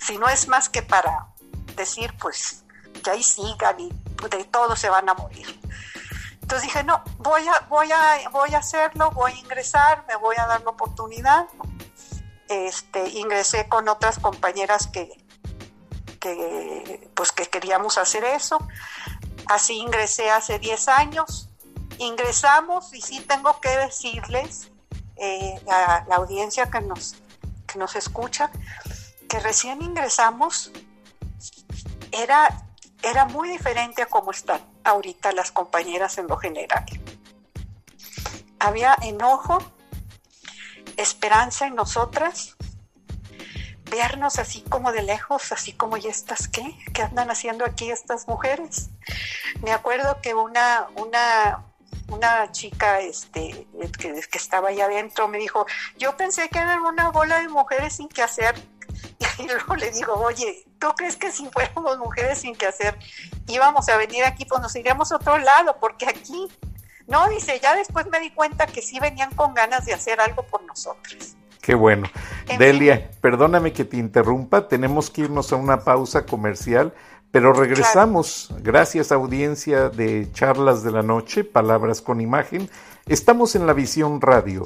[0.00, 1.28] Si no es más que para
[1.74, 2.64] decir, pues,
[3.02, 3.92] que ahí sigan y
[4.30, 5.60] de todos se van a morir.
[6.46, 10.36] Entonces dije, no, voy a, voy a, voy a hacerlo, voy a ingresar, me voy
[10.38, 11.46] a dar la oportunidad.
[12.48, 15.10] Este, ingresé con otras compañeras que,
[16.20, 18.58] que, pues, que queríamos hacer eso.
[19.46, 21.50] Así ingresé hace 10 años.
[21.98, 24.70] Ingresamos y sí tengo que decirles
[25.16, 27.16] eh, a la audiencia que nos,
[27.66, 28.50] que nos escucha
[29.28, 30.70] que recién ingresamos
[32.12, 32.64] era,
[33.02, 36.84] era muy diferente a cómo están ahorita las compañeras en lo general.
[38.58, 39.58] Había enojo,
[40.96, 42.56] esperanza en nosotras,
[43.90, 46.76] vernos así como de lejos, así como, ¿y estas qué?
[46.92, 48.90] ¿Qué andan haciendo aquí estas mujeres?
[49.62, 51.64] Me acuerdo que una, una,
[52.08, 53.66] una chica este,
[53.98, 55.66] que, que estaba ahí adentro me dijo,
[55.98, 58.54] yo pensé que eran una bola de mujeres sin que hacer
[59.38, 62.98] Y luego le digo, oye, ¿tú crees que si fuéramos mujeres sin que hacer
[63.48, 65.76] íbamos a venir aquí, pues nos iríamos a otro lado?
[65.80, 66.48] Porque aquí,
[67.06, 70.42] no, dice, ya después me di cuenta que sí venían con ganas de hacer algo
[70.44, 71.36] por nosotros.
[71.60, 72.08] Qué bueno.
[72.58, 76.94] Delia, perdóname que te interrumpa, tenemos que irnos a una pausa comercial,
[77.30, 78.50] pero regresamos.
[78.62, 82.68] Gracias audiencia de Charlas de la Noche, Palabras con Imagen.
[83.06, 84.64] Estamos en la Visión Radio.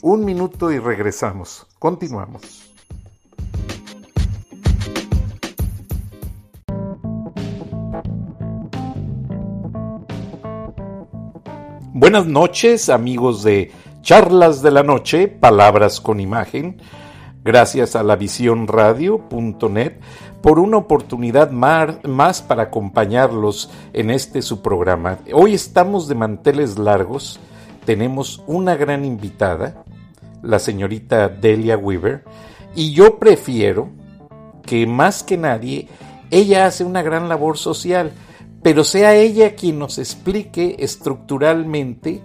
[0.00, 1.66] Un minuto y regresamos.
[1.78, 2.70] Continuamos.
[11.96, 16.80] Buenas noches, amigos de Charlas de la Noche, Palabras con Imagen.
[17.44, 19.92] Gracias a la radio.net
[20.40, 25.18] por una oportunidad más para acompañarlos en este su programa.
[25.32, 27.38] Hoy estamos de manteles largos.
[27.84, 29.84] Tenemos una gran invitada,
[30.42, 32.24] la señorita Delia Weaver,
[32.74, 33.90] y yo prefiero
[34.64, 35.88] que más que nadie
[36.30, 38.12] ella hace una gran labor social
[38.64, 42.22] pero sea ella quien nos explique estructuralmente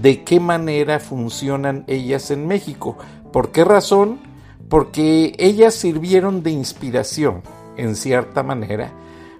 [0.00, 2.96] de qué manera funcionan ellas en México.
[3.30, 4.35] ¿Por qué razón?
[4.68, 7.42] Porque ellas sirvieron de inspiración,
[7.76, 8.92] en cierta manera,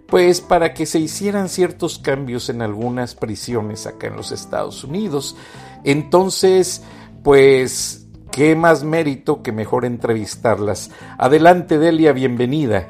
[0.07, 5.37] pues para que se hicieran ciertos cambios en algunas prisiones acá en los Estados Unidos.
[5.85, 6.83] Entonces,
[7.25, 10.91] pues, qué más mérito que mejor entrevistarlas.
[11.19, 12.89] Adelante, Delia, bienvenida.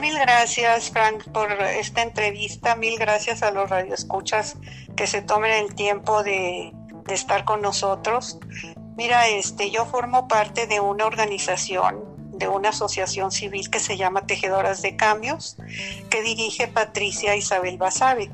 [0.00, 2.74] Mil gracias, Frank, por esta entrevista.
[2.76, 4.56] Mil gracias a los radioescuchas
[4.96, 6.72] que se tomen el tiempo de,
[7.08, 8.38] estar con nosotros.
[8.96, 14.26] Mira, este, yo formo parte de una organización de una asociación civil que se llama
[14.26, 15.56] Tejedoras de Cambios,
[16.08, 18.30] que dirige Patricia Isabel Basabe.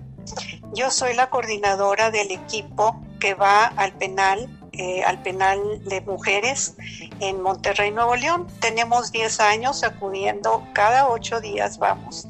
[0.73, 6.77] Yo soy la coordinadora del equipo que va al penal, eh, al penal de mujeres
[7.19, 8.47] en Monterrey, Nuevo León.
[8.61, 12.29] Tenemos 10 años acudiendo, cada 8 días vamos.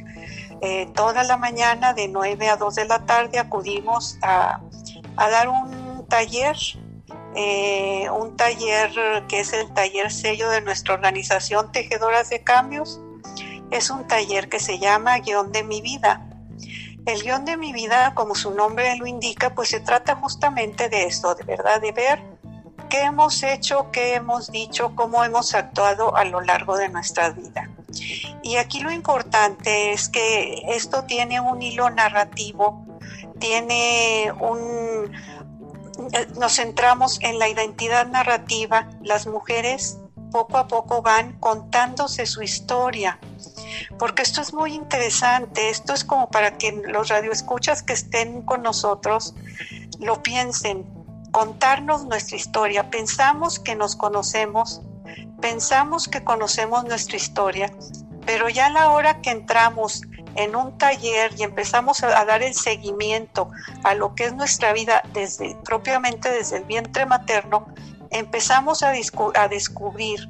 [0.63, 4.63] Eh, toda la mañana de 9 a 2 de la tarde acudimos a,
[5.17, 6.57] a dar un taller
[7.37, 8.91] eh, un taller
[9.29, 13.01] que es el taller sello de nuestra organización Tejedoras de Cambios.
[13.71, 16.27] Es un taller que se llama Guión de mi vida.
[17.07, 21.05] El guion de mi vida, como su nombre lo indica, pues se trata justamente de
[21.05, 22.21] esto, de verdad, de ver
[22.89, 27.71] qué hemos hecho, qué hemos dicho, cómo hemos actuado a lo largo de nuestra vida.
[28.43, 32.85] Y aquí lo importante es que esto tiene un hilo narrativo,
[33.39, 35.13] tiene un,
[36.39, 39.99] nos centramos en la identidad narrativa, las mujeres
[40.31, 43.19] poco a poco van contándose su historia,
[43.99, 48.63] porque esto es muy interesante, esto es como para que los radioescuchas que estén con
[48.63, 49.35] nosotros
[49.99, 50.85] lo piensen,
[51.31, 54.83] contarnos nuestra historia, pensamos que nos conocemos,
[55.41, 57.73] pensamos que conocemos nuestra historia,
[58.25, 60.03] pero ya a la hora que entramos
[60.37, 63.51] en un taller y empezamos a, dar el seguimiento
[63.85, 67.67] a lo que es nuestra vida desde propiamente desde el vientre materno,
[68.11, 68.93] empezamos a,
[69.49, 70.29] descubrir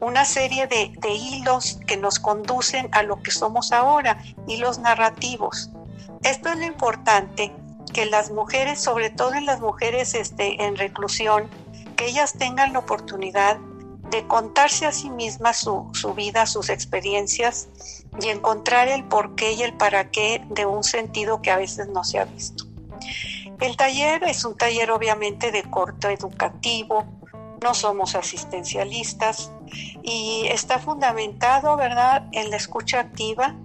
[0.00, 5.70] una serie de, de, hilos que nos conducen a lo que somos ahora, hilos narrativos.
[6.22, 7.52] Esto es lo importante,
[7.92, 11.48] que las mujeres, sobre todo en las mujeres este, en reclusión,
[11.96, 13.58] que ellas tengan la oportunidad
[14.10, 17.68] de contarse a sí mismas su, su vida, sus experiencias
[18.20, 22.04] y encontrar el porqué y el para qué de un sentido que a veces no
[22.04, 22.64] se ha visto.
[23.60, 27.04] El taller es un taller obviamente de corto educativo,
[27.62, 29.50] no somos asistencialistas
[30.02, 33.56] y está fundamentado, ¿verdad?, en la escucha activa,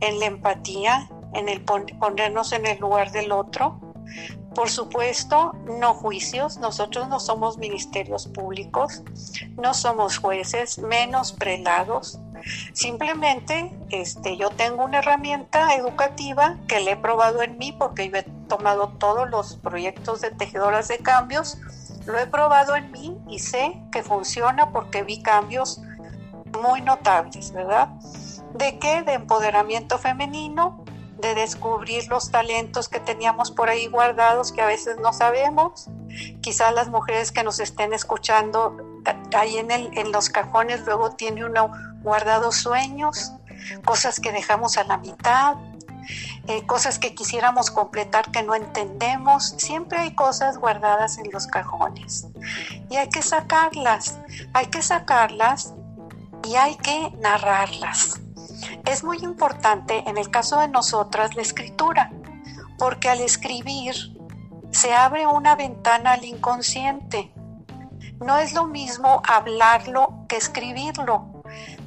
[0.00, 3.80] en la empatía, en el ponernos en el lugar del otro.
[4.54, 9.02] Por supuesto, no juicios, nosotros no somos ministerios públicos,
[9.56, 12.18] no somos jueces, menos prelados,
[12.72, 18.16] Simplemente este, yo tengo una herramienta educativa que le he probado en mí porque yo
[18.16, 21.58] he tomado todos los proyectos de tejedoras de cambios,
[22.06, 25.80] lo he probado en mí y sé que funciona porque vi cambios
[26.62, 27.88] muy notables, ¿verdad?
[28.54, 29.02] ¿De qué?
[29.02, 30.84] De empoderamiento femenino,
[31.18, 35.88] de descubrir los talentos que teníamos por ahí guardados que a veces no sabemos.
[36.40, 38.76] Quizás las mujeres que nos estén escuchando
[39.36, 43.32] ahí en, el, en los cajones luego tiene una guardados sueños,
[43.84, 45.56] cosas que dejamos a la mitad,
[46.46, 49.54] eh, cosas que quisiéramos completar que no entendemos.
[49.58, 52.26] Siempre hay cosas guardadas en los cajones
[52.90, 54.18] y hay que sacarlas,
[54.54, 55.74] hay que sacarlas
[56.44, 58.20] y hay que narrarlas.
[58.88, 62.10] Es muy importante en el caso de nosotras la escritura,
[62.78, 63.94] porque al escribir
[64.70, 67.32] se abre una ventana al inconsciente.
[68.20, 71.38] No es lo mismo hablarlo que escribirlo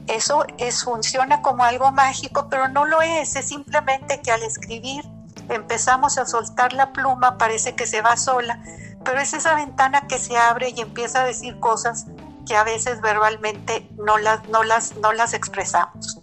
[0.07, 5.05] eso es, funciona como algo mágico, pero no lo es, es simplemente que al escribir
[5.49, 8.61] empezamos a soltar la pluma, parece que se va sola,
[9.03, 12.07] pero es esa ventana que se abre y empieza a decir cosas
[12.45, 16.20] que a veces verbalmente no las, no las, no las expresamos.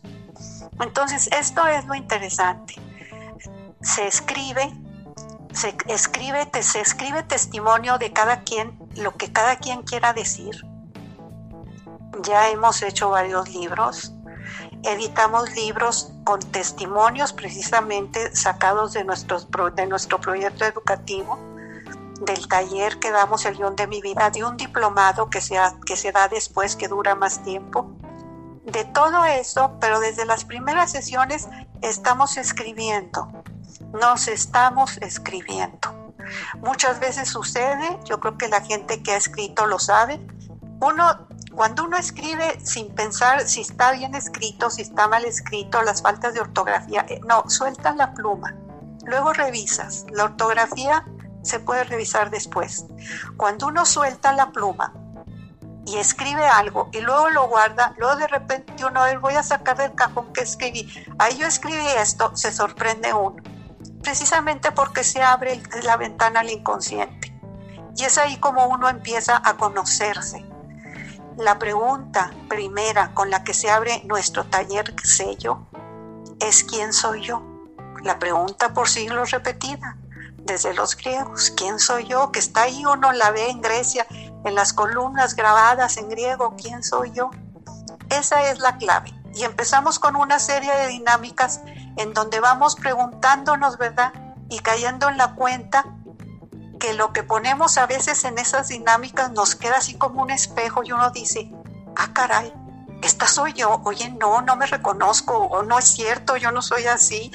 [0.80, 2.74] Entonces, esto es lo interesante.
[3.80, 4.72] Se escribe,
[5.52, 10.64] se escribe, se escribe testimonio de cada quien, lo que cada quien quiera decir
[12.22, 14.12] ya hemos hecho varios libros.
[14.82, 21.38] Editamos libros con testimonios precisamente sacados de, de nuestro proyecto educativo,
[22.20, 25.40] del taller que damos el guion de mi vida, de un diplomado que
[25.86, 27.90] que se da después, que dura más tiempo.
[28.72, 31.48] De todo eso, pero desde las primeras sesiones
[31.80, 33.42] estamos escribiendo,
[33.92, 36.12] nos estamos escribiendo.
[36.60, 40.20] Muchas veces sucede, yo creo que la gente que ha escrito lo sabe,
[40.80, 46.02] uno cuando uno escribe sin pensar si está bien escrito, si está mal escrito, las
[46.02, 48.54] faltas de ortografía, eh, no, sueltas la pluma,
[49.04, 50.04] luego revisas.
[50.12, 51.04] La ortografía
[51.42, 52.84] se puede revisar después.
[53.36, 54.92] Cuando uno suelta la pluma
[55.88, 59.94] y escribe algo y luego lo guarda, luego de repente uno, voy a sacar del
[59.94, 60.86] cajón que escribí,
[61.18, 63.36] ahí yo escribí esto, se sorprende uno,
[64.02, 67.34] precisamente porque se abre la ventana al inconsciente.
[67.96, 70.44] Y es ahí como uno empieza a conocerse.
[71.36, 75.66] La pregunta primera con la que se abre nuestro taller sello
[76.38, 77.42] es ¿quién soy yo?
[78.04, 79.96] La pregunta por siglos repetida
[80.36, 82.32] desde los griegos, ¿quién soy yo?
[82.32, 84.06] Que está ahí, uno la ve en Grecia,
[84.44, 87.30] en las columnas grabadas en griego, ¿quién soy yo?
[88.10, 89.12] Esa es la clave.
[89.34, 91.60] Y empezamos con una serie de dinámicas
[91.96, 94.12] en donde vamos preguntándonos, ¿verdad?
[94.48, 95.84] Y cayendo en la cuenta
[96.80, 100.82] que lo que ponemos a veces en esas dinámicas nos queda así como un espejo
[100.84, 101.50] y uno dice,
[101.96, 102.52] ah, caray,
[103.02, 106.86] esta soy yo, oye, no, no me reconozco, o no es cierto, yo no soy
[106.86, 107.30] así.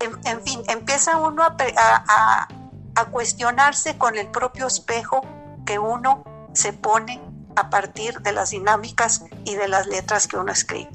[0.00, 2.48] En, fin, empieza uno a,
[2.94, 5.22] a cuestionarse con el propio espejo
[5.68, 7.20] que uno se pone
[7.54, 10.88] a partir de las dinámicas y de las letras que uno escribe.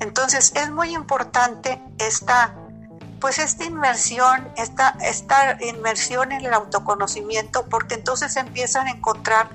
[0.00, 2.54] Entonces es muy importante esta,
[3.20, 9.50] pues esta inmersión, esta, esta inmersión en el autoconocimiento, porque entonces empiezan a encontrar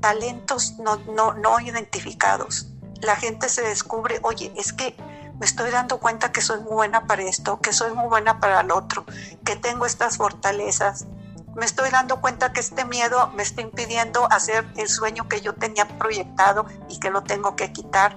[0.00, 2.66] talentos no, no, no identificados.
[3.00, 4.96] La gente se descubre, oye, es que
[5.38, 8.62] me estoy dando cuenta que soy muy buena para esto, que soy muy buena para
[8.62, 9.06] el otro,
[9.44, 11.06] que tengo estas fortalezas,
[11.54, 15.54] me estoy dando cuenta que este miedo me está impidiendo hacer el sueño que yo
[15.54, 18.16] tenía proyectado y que lo tengo que quitar.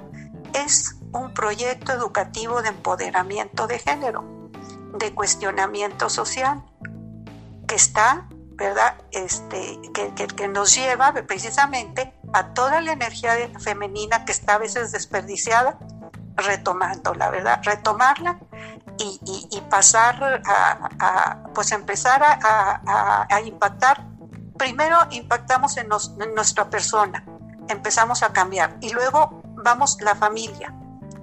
[0.53, 4.23] Es un proyecto educativo de empoderamiento de género,
[4.97, 6.63] de cuestionamiento social,
[7.67, 8.95] que está, ¿verdad?
[9.11, 14.91] Este, que, que nos lleva precisamente a toda la energía femenina que está a veces
[14.91, 15.77] desperdiciada,
[16.35, 17.61] retomándola, ¿verdad?
[17.63, 18.39] Retomarla
[18.97, 24.05] y, pasar a, pues empezar a, impactar.
[24.57, 25.89] Primero impactamos en,
[26.33, 27.25] nuestra persona,
[27.67, 30.73] empezamos a cambiar y luego vamos la familia,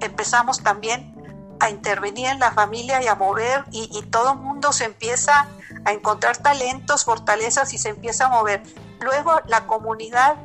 [0.01, 1.15] empezamos también
[1.61, 5.47] a intervenir en la familia y a mover y, todo el mundo se empieza
[5.85, 8.63] a encontrar talentos, fortalezas y se empieza a mover.
[9.01, 10.37] Luego la comunidad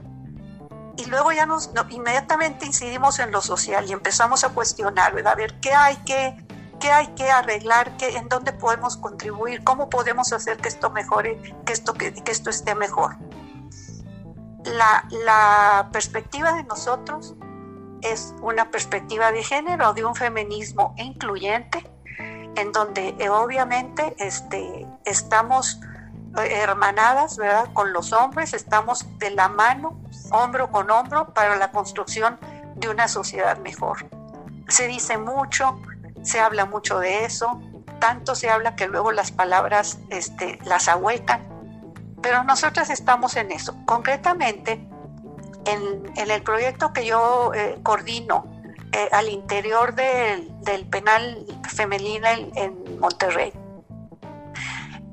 [0.95, 5.34] y luego ya nos inmediatamente incidimos en lo social y empezamos a cuestionar, ¿verdad?
[5.34, 6.46] A ver qué hay que
[6.80, 11.39] qué hay que arreglar, qué, en dónde podemos contribuir, cómo podemos hacer que esto mejore,
[11.65, 13.15] que esto, que, esto esté mejor.
[14.65, 17.36] La, la, perspectiva de nosotros
[18.01, 21.89] es una perspectiva de género, de un feminismo incluyente,
[22.55, 25.80] en donde eh, obviamente este, estamos
[26.38, 27.69] eh, hermanadas ¿verdad?
[27.73, 29.99] con los hombres, estamos de la mano,
[30.32, 32.38] hombro con hombro, para la construcción
[32.75, 34.07] de una sociedad mejor.
[34.67, 35.80] Se dice mucho,
[36.28, 37.61] se habla mucho de eso,
[37.99, 41.41] tanto se habla que luego las palabras este, las ahuecan,
[42.21, 43.75] pero nosotras estamos en eso.
[43.86, 44.86] Concretamente,
[45.65, 48.45] en, el proyecto que yo eh, coordino
[48.91, 53.53] eh, al interior del, penal femenino en, Monterrey,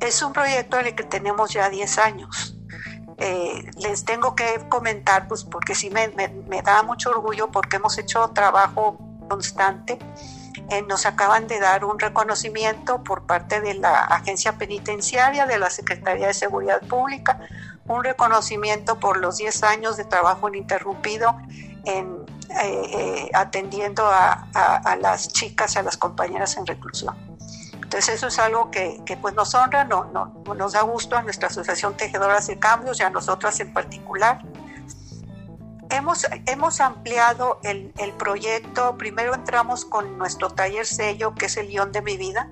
[0.01, 2.57] es un proyecto en el que tenemos ya 10 años.
[3.19, 7.97] Eh, les tengo que comentar, pues porque sí me, me da mucho orgullo porque hemos
[7.99, 8.99] hecho trabajo
[9.29, 9.99] constante
[10.71, 15.71] eh, nos acaban de dar un reconocimiento por parte de la agencia penitenciaria, de la
[15.71, 17.41] Secretaría de Seguridad Pública,
[17.87, 21.37] un reconocimiento por los 10 años de trabajo ininterrumpido
[21.85, 27.17] en, eh, eh, atendiendo a, las chicas, a las compañeras en reclusión.
[27.75, 31.49] Entonces eso es algo que, pues nos honra, no, no, nos da gusto a nuestra
[31.49, 34.41] Asociación Tejedoras de Cambios y a nosotras en particular.
[35.91, 41.69] Hemos, hemos ampliado el, el, proyecto, primero entramos con nuestro taller sello, que es el
[41.69, 42.51] guion de mi vida,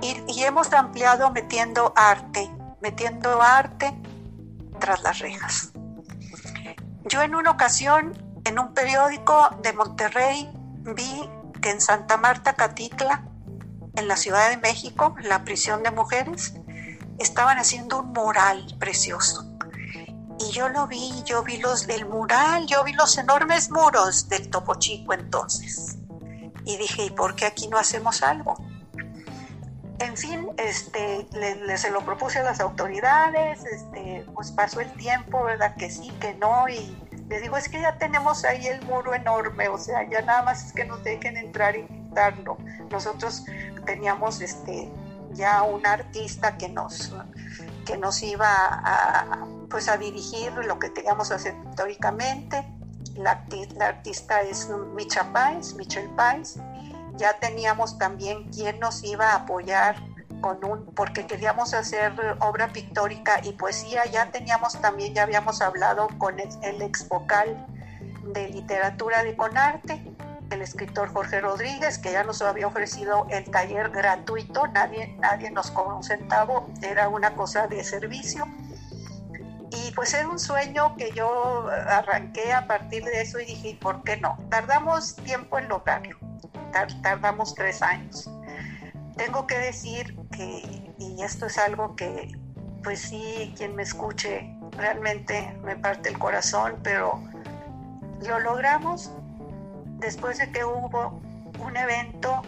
[0.00, 3.94] y, y hemos ampliado metiendo arte, metiendo arte
[4.78, 5.72] tras las rejas.
[7.04, 8.12] Yo en una ocasión,
[8.44, 10.50] en un periódico de Monterrey,
[10.82, 11.28] vi
[11.60, 13.24] que en Santa Marta, Catitla,
[13.96, 16.54] en la Ciudad de México, la prisión de mujeres,
[17.18, 19.47] estaban haciendo un mural precioso
[20.40, 24.48] y yo lo vi, yo vi los del mural, yo vi los enormes muros del
[24.50, 25.96] Topo Chico entonces.
[26.64, 28.56] Y dije, ¿y por qué aquí no hacemos algo?
[30.00, 35.42] En fin, este, le, se lo propuse a las autoridades, este, pues pasó el tiempo,
[35.42, 35.74] ¿verdad?
[35.76, 36.96] Que sí, que no, y
[37.28, 40.66] le digo, es que ya tenemos ahí el muro enorme, o sea, ya nada más
[40.66, 42.58] es que nos dejen entrar y pintarlo.
[42.90, 43.44] Nosotros
[43.86, 44.88] teníamos este,
[45.32, 47.12] ya un artista que nos,
[47.88, 52.62] que nos iba a, pues a dirigir lo que teníamos hacer históricamente.
[53.16, 53.42] La,
[53.80, 56.58] artista es Micha Pais, Michelle Pais.
[57.16, 59.96] Ya teníamos también quien nos iba a apoyar
[60.42, 66.08] con un, porque queríamos hacer obra pictórica y poesía, ya teníamos también, ya habíamos hablado
[66.18, 67.66] con el, el ex vocal
[68.34, 70.14] de literatura de Conarte,
[70.50, 75.70] el escritor Jorge Rodríguez, que ya nos había ofrecido el taller gratuito, nadie, nadie nos
[75.70, 78.46] cobró un centavo, era una cosa de servicio.
[79.70, 84.02] Y pues era un sueño que yo arranqué a partir de eso y dije, ¿por
[84.02, 84.38] qué no?
[84.48, 86.16] Tardamos tiempo en lograrlo,
[87.02, 88.30] tardamos tres años.
[89.16, 92.32] Tengo que decir que, y esto es algo que,
[92.82, 97.20] pues sí, quien me escuche realmente me parte el corazón, pero
[98.26, 99.10] lo logramos
[99.98, 101.20] después de que hubo
[101.58, 102.42] un evento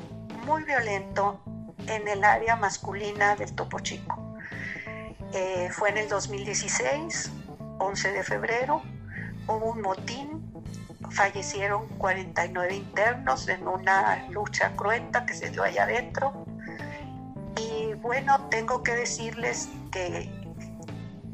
[0.47, 1.41] muy violento
[1.87, 4.37] en el área masculina del Topo Chico.
[5.33, 7.31] Eh, fue en el 2016,
[7.79, 8.83] 11 de febrero,
[9.47, 10.53] hubo un motín,
[11.11, 16.47] fallecieron 49 internos en una lucha cruenta que se dio allá adentro.
[17.57, 20.31] Y bueno, tengo que decirles que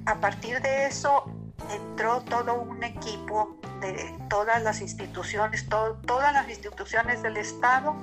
[0.06, 1.24] a partir de eso
[1.70, 7.96] entró todo un equipo de todas las instituciones, todas las instituciones del Estado.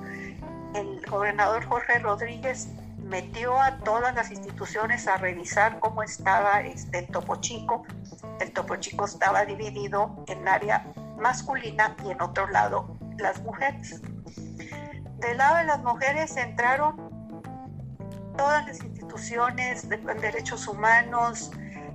[0.74, 7.06] El gobernador Jorge Rodríguez metió a todas las instituciones a revisar cómo estaba este, el
[7.08, 7.84] Topo Chico.
[8.40, 10.86] El Topo Chico estaba dividido en área
[11.18, 14.00] masculina y en otro lado las mujeres.
[15.18, 17.14] Del lado de las mujeres entraron
[18.36, 21.50] todas las instituciones de derechos humanos,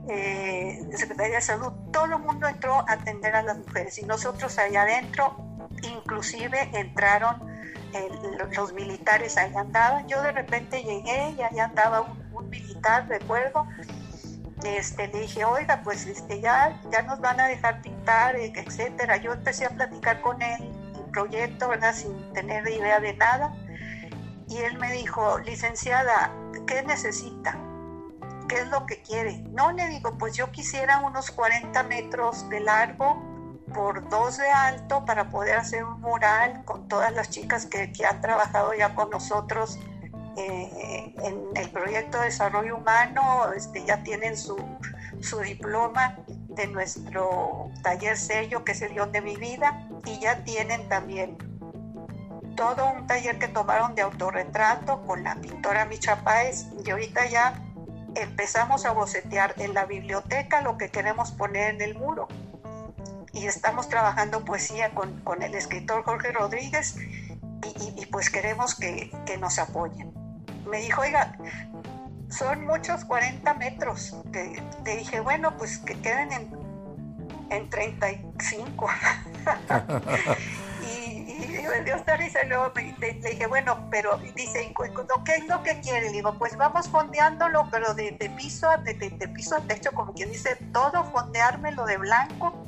[0.09, 4.57] eh, Secretaría de Salud, todo el mundo entró a atender a las mujeres y nosotros
[4.57, 5.35] allá adentro,
[5.83, 7.49] inclusive entraron
[8.55, 13.67] los militares, ahí andaban, yo de repente llegué y ahí andaba un, militar, recuerdo,
[14.63, 19.17] este, le dije, oiga, pues este, ya, ya nos van a dejar pintar, etcétera.
[19.17, 21.93] Yo empecé a platicar con él, el proyecto, ¿verdad?
[21.93, 23.53] Sin tener idea de nada.
[24.47, 26.33] Y él me dijo, licenciada,
[26.65, 27.55] ¿qué necesita?
[28.49, 29.37] ¿Qué es lo que quiere?
[29.51, 33.23] No, le digo, pues yo quisiera unos 40 metros de largo
[33.73, 38.19] por dos de alto para poder hacer un mural con todas las chicas que, han
[38.19, 39.79] trabajado ya con nosotros
[40.35, 44.57] eh, en el proyecto de desarrollo humano, este, ya tienen su,
[45.21, 50.43] su diploma de nuestro taller sello, que es el guion de mi vida, y ya
[50.43, 51.37] tienen también
[52.55, 57.68] todo un taller que tomaron de autorretrato con la pintora Micha Páez, y ahorita ya
[58.15, 62.27] empezamos a bocetear en la biblioteca lo que queremos poner en el muro.
[63.31, 66.95] Y estamos trabajando poesía con, con el escritor Jorge Rodríguez
[67.95, 70.11] y, pues queremos que, que, nos apoyen.
[70.65, 71.37] Me dijo, oiga,
[72.29, 74.15] son muchos 40 metros.
[74.31, 76.51] Te, te dije, bueno, pues que queden en,
[77.49, 78.89] en 35.
[81.69, 84.73] me dio esta risa y luego le, dije, bueno, pero dice,
[85.25, 86.07] ¿qué es lo que quiere?
[86.07, 88.93] Le digo, pues vamos fondeándolo, pero de, piso, a, de,
[89.33, 92.65] piso a techo, como quien dice, todo fondeármelo de blanco.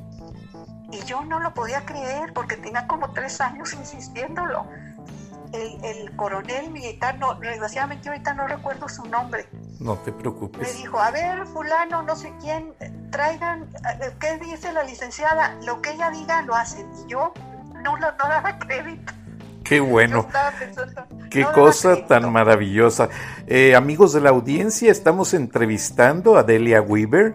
[0.90, 4.66] Y yo no lo podía creer porque tenía como tres años insistiéndolo.
[5.52, 9.46] El, el coronel militar, no, desgraciadamente ahorita no recuerdo su nombre.
[9.80, 10.62] No te preocupes.
[10.62, 12.72] Me dijo, a ver, fulano, no sé quién,
[13.10, 13.64] traigan,
[14.00, 15.54] eh, ¿qué dice la licenciada?
[15.64, 16.90] Lo que ella diga lo hacen.
[17.04, 17.34] Y yo
[17.82, 19.12] no, no, daba crédito.
[19.64, 20.28] Qué bueno.
[21.30, 23.08] Qué cosa tan maravillosa.
[23.46, 27.34] Eh, amigos de la audiencia, estamos entrevistando a Delia Weaver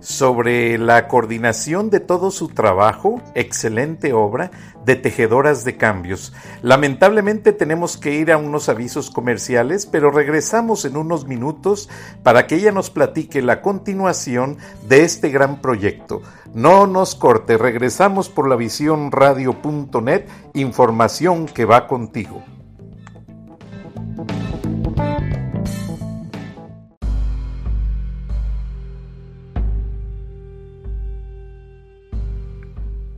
[0.00, 4.50] sobre la coordinación de todo su trabajo, excelente obra,
[4.84, 6.32] de Tejedoras de Cambios.
[6.62, 11.88] Lamentablemente tenemos que ir a unos avisos comerciales, pero regresamos en unos minutos
[12.22, 14.56] para que ella nos platique la continuación
[14.88, 16.22] de este gran proyecto.
[16.54, 20.24] No nos corte, regresamos por la visión radio.net,
[20.54, 22.42] información que va contigo.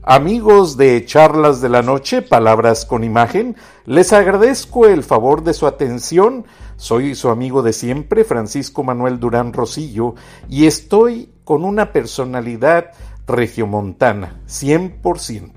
[0.02, 5.66] Amigos de Charlas de la Noche, Palabras con Imagen, les agradezco el favor de su
[5.66, 6.46] atención.
[6.76, 10.14] Soy su amigo de siempre, Francisco Manuel Durán Rosillo,
[10.48, 12.92] y estoy con una personalidad
[13.26, 15.52] regiomontana, 100%,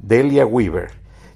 [0.00, 0.90] Delia Weaver,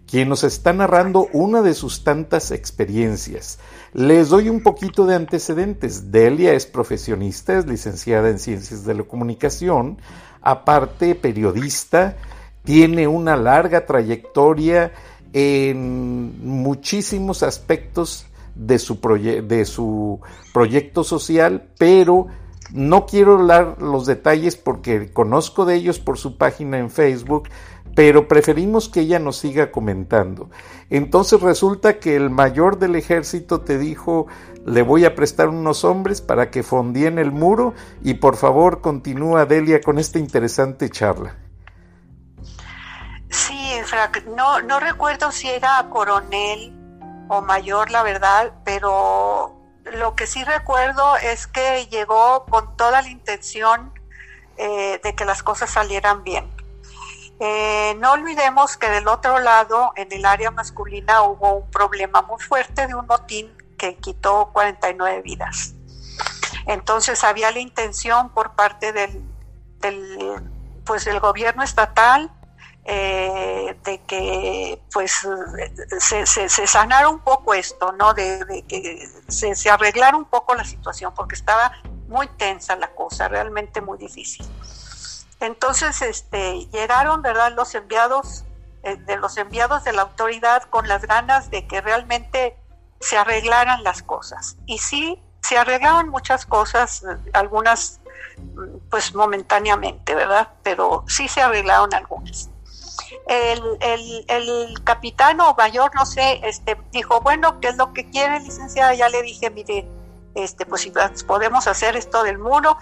[0.08, 3.60] quien nos está narrando una de sus tantas experiencias.
[3.92, 6.10] Les doy un poquito de antecedentes.
[6.10, 9.98] Delia es profesionista, es licenciada en Ciencias de la Comunicación,
[10.42, 12.16] aparte periodista,
[12.64, 14.92] tiene una larga trayectoria
[15.32, 20.20] en muchísimos aspectos de su, de su
[20.52, 22.28] proyecto social, pero
[22.72, 27.48] No quiero dar los detalles porque conozco de ellos por su página en Facebook,
[27.94, 30.50] pero preferimos que ella nos siga comentando.
[30.90, 34.26] Entonces resulta que el mayor del ejército te dijo,
[34.64, 39.46] le voy a prestar unos hombres para que fondien el muro y por favor continúa
[39.46, 41.36] Delia con esta interesante charla.
[43.28, 43.72] Sí,
[44.36, 46.72] no recuerdo si era coronel
[47.28, 53.08] o mayor, la verdad, pero lo que sí recuerdo es que llegó con toda la
[53.08, 53.92] intención
[54.56, 56.44] eh, de que las cosas salieran bien.
[57.44, 62.40] Eh, no olvidemos que del otro lado, en el área masculina, hubo un problema muy
[62.40, 65.74] fuerte de un motín que quitó 49 vidas.
[66.68, 69.24] Entonces había la intención por parte del,
[70.84, 72.30] pues, del gobierno estatal
[72.84, 75.26] eh, de que pues
[75.98, 78.14] se, se, sanara un poco esto, ¿no?
[78.14, 81.72] De, que se, se, arreglara un poco la situación, porque estaba
[82.06, 84.46] muy tensa la cosa, realmente muy difícil.
[85.42, 88.44] Entonces, este, llegaron, ¿verdad?, los enviados,
[88.84, 92.56] eh, de los enviados de la autoridad con las ganas de que realmente
[93.00, 94.56] se arreglaran las cosas.
[94.66, 98.00] Y sí, se arreglaron muchas cosas, algunas
[98.88, 100.48] pues momentáneamente, ¿verdad?
[100.62, 102.48] Pero sí se arreglaron algunas.
[103.26, 108.08] El, el, el capitán o mayor, no sé, este, dijo, bueno, ¿qué es lo que
[108.08, 108.94] quiere, licenciada?
[108.94, 109.88] Ya le dije, mire,
[110.34, 110.92] este, pues si
[111.26, 112.78] podemos hacer esto del muro,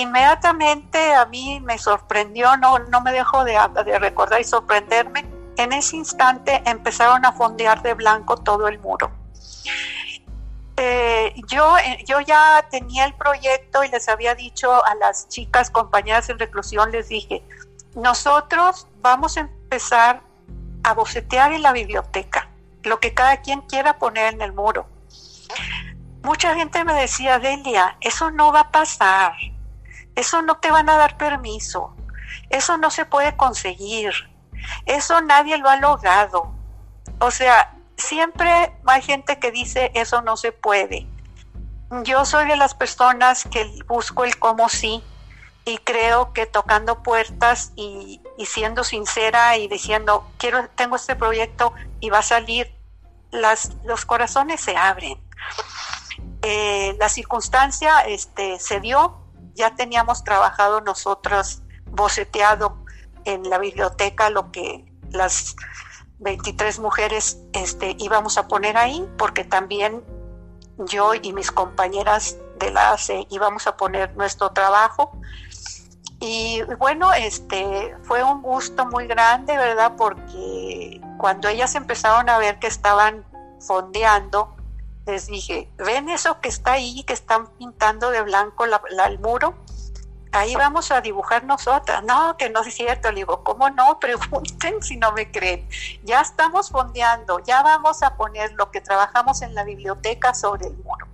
[0.00, 3.58] inmediatamente a mí me sorprendió, no, no me dejo de,
[3.98, 5.24] recordar y sorprenderme,
[5.56, 9.10] en ese instante empezaron a fondear de blanco todo el muro.
[10.76, 15.70] Eh, yo, eh, yo ya tenía el proyecto y les había dicho a las chicas
[15.70, 17.42] compañeras en reclusión, les dije,
[17.96, 20.22] nosotros vamos a empezar
[20.84, 22.48] a bocetear en la biblioteca,
[22.84, 24.86] lo que cada quien quiera poner en el muro.
[26.22, 29.32] Mucha gente me decía, Delia, eso no va a pasar,
[30.18, 31.94] eso no te van a dar permiso.
[32.50, 34.12] Eso no se puede conseguir.
[34.84, 36.52] Eso nadie lo ha logrado.
[37.20, 41.06] O sea, siempre hay gente que dice eso no se puede.
[42.02, 45.04] Yo soy de las personas que busco el cómo sí
[45.64, 52.10] y creo que tocando puertas y, siendo sincera y diciendo quiero tengo este proyecto y
[52.10, 52.74] va a salir
[53.84, 55.20] los corazones se abren
[56.40, 59.27] eh, la circunstancia este se dio
[59.58, 62.78] ya teníamos trabajado nosotros, boceteado
[63.24, 65.56] en la biblioteca lo que las
[66.20, 70.04] 23 mujeres este, íbamos a poner ahí, porque también
[70.78, 75.12] yo y mis compañeras de la ACE íbamos a poner nuestro trabajo.
[76.20, 79.94] Y bueno, este fue un gusto muy grande, ¿verdad?
[79.96, 83.24] Porque cuando ellas empezaron a ver que estaban
[83.60, 84.56] fondeando,
[85.08, 89.54] les dije, ¿ven eso que está ahí, que están pintando de blanco la, el muro?
[90.32, 92.04] Ahí vamos a dibujar nosotras.
[92.04, 93.10] No, que no es cierto.
[93.10, 93.98] Le digo, ¿cómo no?
[94.00, 95.66] Pregunten si no me creen.
[96.04, 100.76] Ya estamos fondeando, ya vamos a poner lo que trabajamos en la biblioteca sobre el
[100.76, 101.06] muro.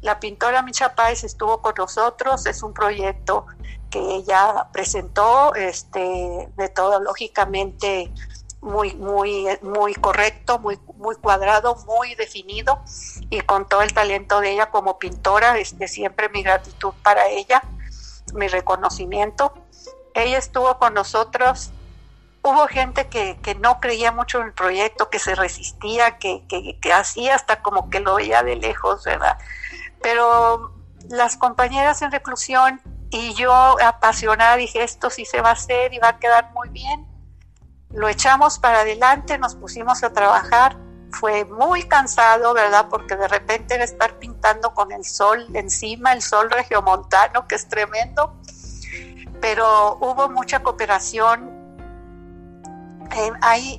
[0.00, 3.46] La pintora Micha Páez estuvo con nosotros, es un proyecto
[3.90, 8.12] que ella presentó, este, metodológicamente
[8.62, 12.80] muy, muy, muy correcto, muy, muy cuadrado, muy definido
[13.28, 17.60] y con todo el talento de ella como pintora, este, siempre mi gratitud para ella,
[18.34, 19.52] mi reconocimiento.
[20.14, 21.72] Ella estuvo con nosotros,
[22.42, 26.78] hubo gente que, que no creía mucho en el proyecto, que se resistía, que, que,
[26.80, 29.38] que hacía hasta como que lo veía de lejos, ¿verdad?
[30.00, 30.72] Pero
[31.08, 33.52] las compañeras en reclusión y yo
[33.82, 37.11] apasionada dije, esto sí se va a hacer y va a quedar muy bien
[37.92, 40.76] lo echamos para adelante, nos pusimos a trabajar.
[41.10, 42.86] Fue muy cansado, ¿verdad?
[42.88, 47.68] Porque de repente era estar pintando con el sol encima, el sol regiomontano, que es
[47.68, 48.34] tremendo.
[49.40, 51.50] Pero hubo mucha cooperación.
[53.42, 53.78] hay,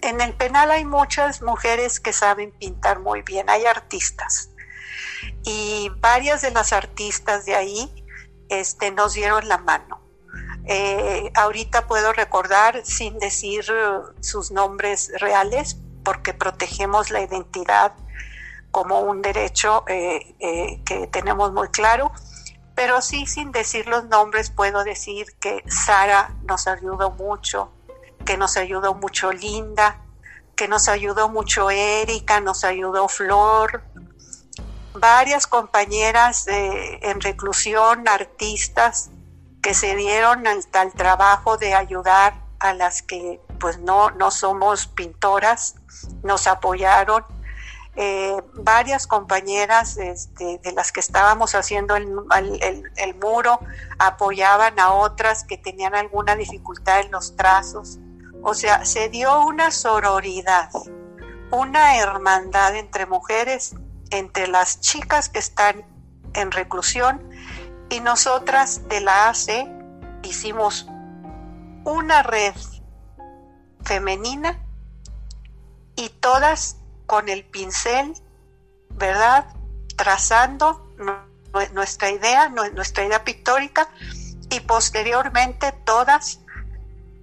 [0.00, 4.50] en, el penal hay muchas mujeres que saben pintar muy bien, hay artistas.
[5.44, 8.04] Y varias de las artistas de ahí
[8.48, 10.07] este, nos dieron la mano
[10.70, 13.64] eh, ahorita puedo recordar sin decir
[14.20, 17.94] sus nombres reales porque protegemos la identidad
[18.70, 22.12] como un derecho eh, eh, que tenemos muy claro,
[22.74, 27.72] pero sí sin decir los nombres puedo decir que Sara nos ayudó mucho,
[28.26, 30.02] que nos ayudó mucho Linda,
[30.54, 33.84] que nos ayudó mucho Erika, nos ayudó Flor,
[34.92, 39.10] varias compañeras en reclusión, artistas,
[39.62, 45.76] que se dieron al, trabajo de ayudar a las que pues no, no somos pintoras,
[46.22, 47.24] nos apoyaron.
[47.96, 52.08] eh, varias compañeras este, de las que estábamos haciendo el,
[52.96, 53.58] el, muro
[53.98, 57.98] apoyaban a otras que tenían alguna dificultad en los trazos.
[58.42, 60.70] O sea, se dio una sororidad,
[61.50, 63.74] una hermandad entre mujeres,
[64.10, 65.84] entre las chicas que están
[66.34, 67.27] en reclusión
[67.90, 69.68] y nosotras de la AC
[70.22, 70.86] hicimos
[71.84, 72.54] una red
[73.82, 74.58] femenina
[75.96, 76.76] y todas
[77.06, 78.14] con el pincel,
[78.90, 79.46] ¿verdad?
[79.96, 80.86] Trazando
[81.72, 83.88] nuestra idea, nuestra idea pictórica
[84.50, 86.40] y posteriormente todas,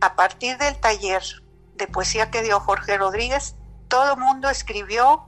[0.02, 1.24] a partir del taller
[1.76, 3.56] de poesía que dio Jorge Rodríguez,
[3.88, 5.24] todo mundo escribió,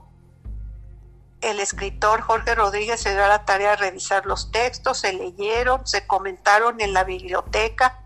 [1.40, 5.86] el escritor Jorge Rodríguez se dio a la tarea de revisar los textos, se leyeron,
[5.86, 8.00] se comentaron en la biblioteca,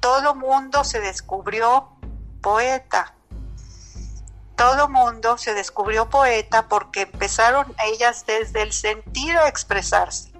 [0.00, 1.88] todo mundo se descubrió
[2.42, 3.14] poeta,
[4.56, 10.32] todo mundo se descubrió poeta porque empezaron ellas desde el sentido de expresarse.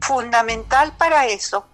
[0.00, 1.66] Fundamental para eso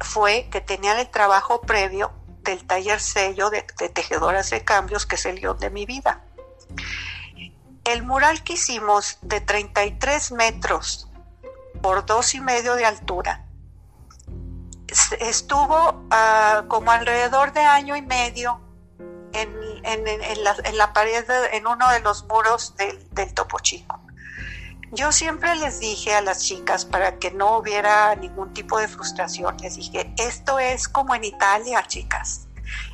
[0.00, 2.12] fue que tenían el trabajo previo
[2.42, 6.22] del taller sello de, tejedoras de cambios, que es el guion de mi vida.
[7.84, 11.08] El mural que hicimos de 33 metros
[11.82, 13.44] por dos y medio de altura
[15.20, 18.60] estuvo ah, como alrededor de año y medio
[19.32, 24.00] en, la, pared, en uno de los muros del, del Topo Chico.
[24.92, 29.56] Yo siempre les dije a las chicas, para que no hubiera ningún tipo de frustración,
[29.58, 32.46] les dije, esto es como en Italia, chicas.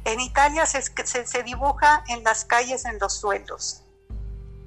[0.05, 3.84] En Italia se, se, se dibuja en las calles, en los suelos,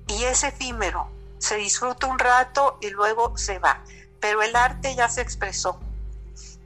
[0.08, 3.82] y es efímero, se disfruta un rato y luego se va,
[4.20, 5.80] pero el arte ya se expresó.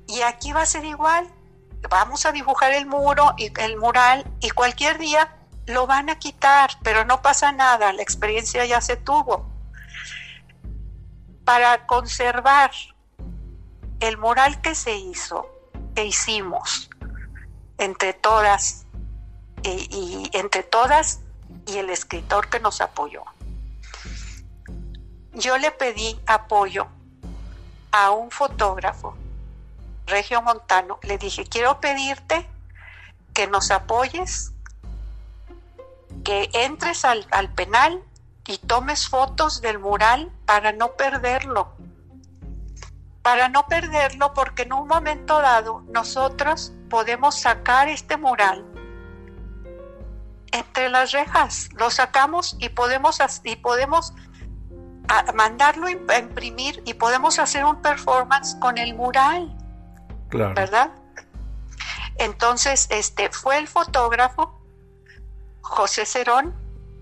[0.07, 1.27] Y aquí va a ser igual,
[1.89, 5.35] vamos a dibujar el muro y el mural y cualquier día
[5.65, 9.45] lo van a quitar, pero no pasa nada, la experiencia ya se tuvo.
[11.43, 12.71] Para conservar
[13.99, 15.49] el mural que se hizo,
[15.95, 16.89] que hicimos
[17.77, 18.85] entre todas
[19.63, 21.21] y, entre todas
[21.67, 23.23] y el escritor que nos apoyó.
[25.33, 26.87] Yo le pedí apoyo
[27.91, 29.15] a un fotógrafo
[30.07, 32.49] Regio Montano, le dije, quiero pedirte
[33.33, 34.53] que nos apoyes,
[36.23, 38.01] que entres al, penal
[38.47, 41.73] y tomes fotos del mural para no perderlo.
[43.21, 48.65] Para no perderlo porque en un momento dado nosotros podemos sacar este mural
[50.51, 54.13] entre las rejas, lo sacamos y podemos, y podemos
[55.33, 59.55] mandarlo a imprimir y podemos hacer un performance con el mural.
[60.29, 60.91] ¿Verdad?
[62.17, 64.59] Entonces, este fue el fotógrafo
[65.61, 66.53] José Cerón,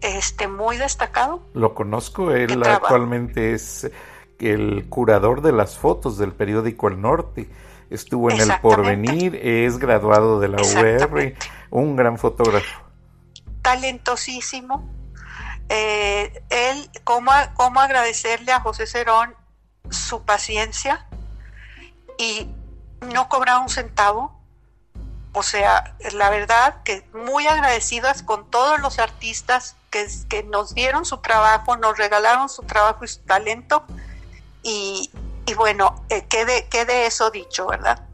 [0.02, 1.42] este muy destacado.
[1.54, 3.90] Lo conozco, él actualmente es
[4.40, 7.50] el curador de las fotos del periódico El Norte.
[7.90, 11.34] Estuvo en el Porvenir, es graduado de la UR,
[11.70, 12.85] un gran fotógrafo.
[13.66, 14.88] Talentosísimo.
[15.70, 19.36] Eh, él, ¿cómo, ¿cómo agradecerle a José Cerón
[19.90, 21.08] su paciencia
[22.20, 22.48] y
[23.02, 24.40] no cobraba un centavo.
[25.34, 31.04] O sea, la verdad que muy agradecidas con todos los artistas que, que nos dieron
[31.04, 33.84] su trabajo, nos regalaron su trabajo y su talento.
[34.62, 35.12] Y,
[35.56, 38.08] bueno, eh, quede, quede eso dicho, ¿verdad?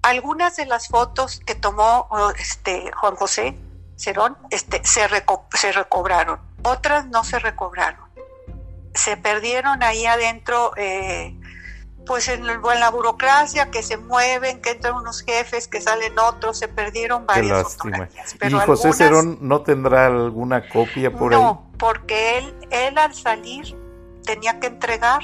[0.00, 2.08] Algunas de las fotos que tomó
[2.38, 3.56] este, Juan José
[3.96, 5.06] Cerón este, se,
[5.54, 8.00] se recobraron, otras no se recobraron.
[8.94, 11.34] Se perdieron ahí adentro eh,
[12.06, 16.68] pues en, la burocracia, que se mueven, que entran unos jefes, que salen otros, se
[16.68, 18.34] perdieron varias fotografías.
[18.42, 21.40] ¿Y José Cerón no tendrá alguna copia por ahí?
[21.40, 23.76] No, porque él, él al salir
[24.24, 25.22] tenía que entregar.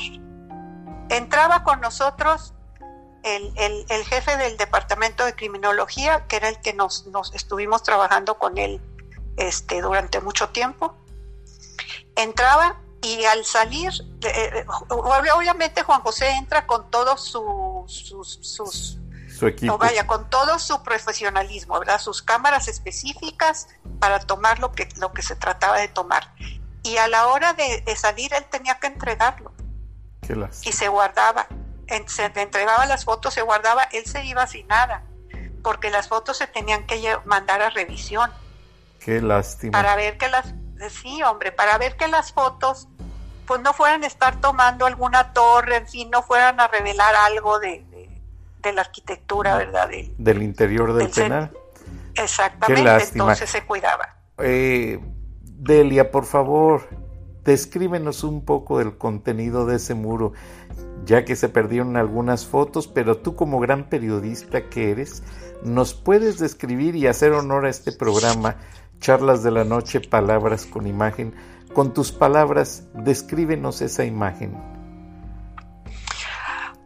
[1.09, 2.55] Entraba con nosotros
[3.37, 8.39] el, el, jefe del departamento de criminología, que era el que nos, nos estuvimos trabajando
[8.39, 8.81] con él
[9.37, 10.95] este, durante mucho tiempo.
[12.17, 18.09] Entraba y al salir, eh, obviamente Juan José entra con todos sus,
[18.43, 18.99] sus,
[19.39, 19.79] su equipo.
[19.79, 22.01] vaya, con todo su profesionalismo, ¿verdad?
[22.01, 23.69] Sus cámaras específicas
[24.01, 26.35] para tomar lo que, lo que se trataba de tomar.
[26.83, 29.53] Y a la hora de, salir él tenía que entregarlo.
[30.63, 31.47] y se guardaba.
[32.07, 35.05] Se entregaba las fotos, se guardaba, él se iba sin nada,
[35.63, 38.31] porque las fotos se tenían que mandar a revisión.
[39.01, 39.73] Qué lástima.
[39.73, 40.55] Para ver que las
[40.91, 42.89] sí, hombre, para ver que las fotos
[43.47, 47.59] pues no fueran a estar tomando alguna torre, en fin, no fueran a revelar algo
[47.59, 47.83] de,
[48.63, 49.89] la arquitectura, ¿verdad?
[50.19, 51.51] del interior del, penal.
[52.15, 54.17] Exactamente, entonces se cuidaba.
[54.37, 55.01] Eh,
[55.43, 56.91] Delia, por favor,
[57.43, 60.35] descríbenos un poco del contenido de ese muro,
[61.09, 65.23] ya que se perdieron algunas fotos, pero tú como gran periodista que eres,
[65.63, 68.57] nos puedes describir y hacer honor a este programa,
[69.01, 71.35] Charlas de la Noche, Palabras con Imagen.
[71.73, 74.55] Con tus palabras, descríbenos esa imagen.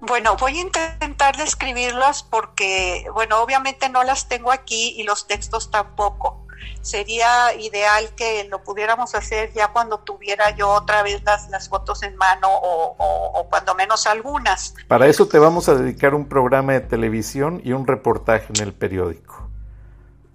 [0.00, 5.70] Bueno, voy a intentar describirlas porque, bueno, obviamente no las tengo aquí y los textos
[5.72, 6.41] tampoco.
[6.80, 12.02] Sería ideal que lo pudiéramos hacer ya cuando tuviera yo otra vez las, las fotos
[12.02, 14.74] en mano o, o cuando menos algunas.
[14.88, 18.72] Para eso te vamos a dedicar un programa de televisión y un reportaje en el
[18.72, 19.48] periódico.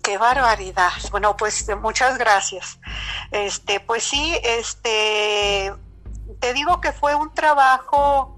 [0.01, 0.91] Qué barbaridad.
[1.11, 2.79] Bueno, pues muchas gracias.
[3.31, 5.73] Este, pues sí, este,
[6.39, 8.37] te digo que fue un trabajo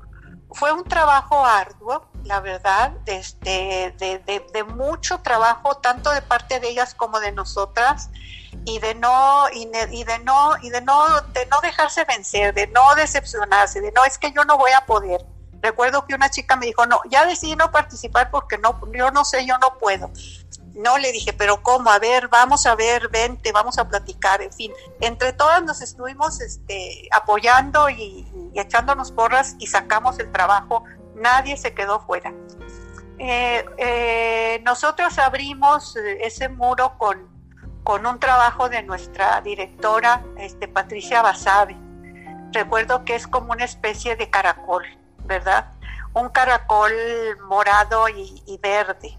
[0.51, 6.59] fue un trabajo arduo, la verdad, este, de, de, de, mucho trabajo, tanto de parte
[6.59, 8.09] de ellas como de nosotras,
[8.65, 12.95] y de no, y de, no, y de no, de no dejarse vencer, de no
[12.95, 15.25] decepcionarse, de no, es que yo no voy a poder.
[15.61, 19.25] Recuerdo que una chica me dijo, no, ya decidí no participar porque no, yo no
[19.25, 20.11] sé, yo no puedo.
[20.73, 21.89] No, le dije, pero ¿cómo?
[21.91, 24.71] A ver, vamos a ver, vente, vamos a platicar, en fin.
[25.01, 30.85] Entre todas nos estuvimos este, apoyando y echándonos porras y sacamos el trabajo.
[31.19, 32.33] Nadie se quedó fuera.
[33.17, 37.27] Eh, eh, nosotros abrimos ese muro con,
[37.83, 41.75] con un trabajo de nuestra directora, este, Patricia Basabe.
[42.53, 44.85] Recuerdo que es como una especie de caracol,
[45.25, 45.71] ¿verdad?
[46.13, 46.93] Un caracol
[47.47, 49.17] morado y, verde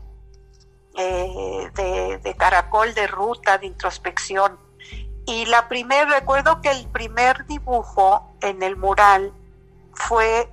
[0.96, 4.58] eh, de, de, caracol de ruta, de introspección.
[5.26, 9.32] Y la primer, recuerdo que el primer dibujo en el mural
[9.92, 10.50] fue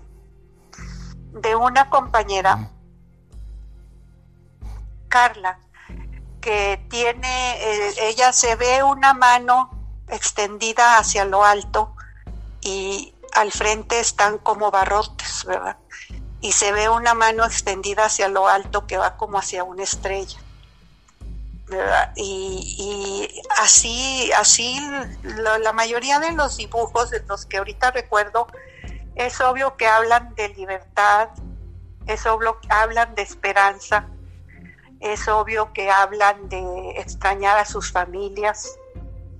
[1.31, 2.71] de una compañera,
[5.07, 5.59] Carla,
[6.41, 9.71] que tiene, eh, ella se ve una mano
[10.07, 11.95] extendida hacia lo alto
[12.61, 15.77] y al frente están como barrotes, ¿verdad?
[16.41, 20.39] y se ve una mano extendida hacia lo alto que va como hacia una estrella.
[22.15, 24.79] Y, y, así, así
[25.23, 28.47] lo, la mayoría de los dibujos de los que ahorita recuerdo,
[29.17, 31.29] es obvio que hablan de libertad,
[32.05, 34.07] es obvio que hablan de esperanza,
[34.99, 38.77] es obvio que hablan de extrañar a sus familias.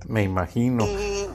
[0.06, 0.84] Me imagino.
[0.84, 1.28] Y,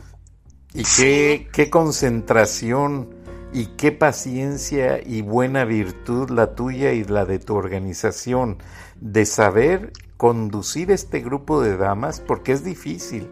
[0.73, 3.15] y qué, qué concentración
[3.53, 8.57] y qué paciencia y buena virtud la tuya y la de tu organización
[8.99, 13.29] de saber conducir este grupo de damas porque es difícil.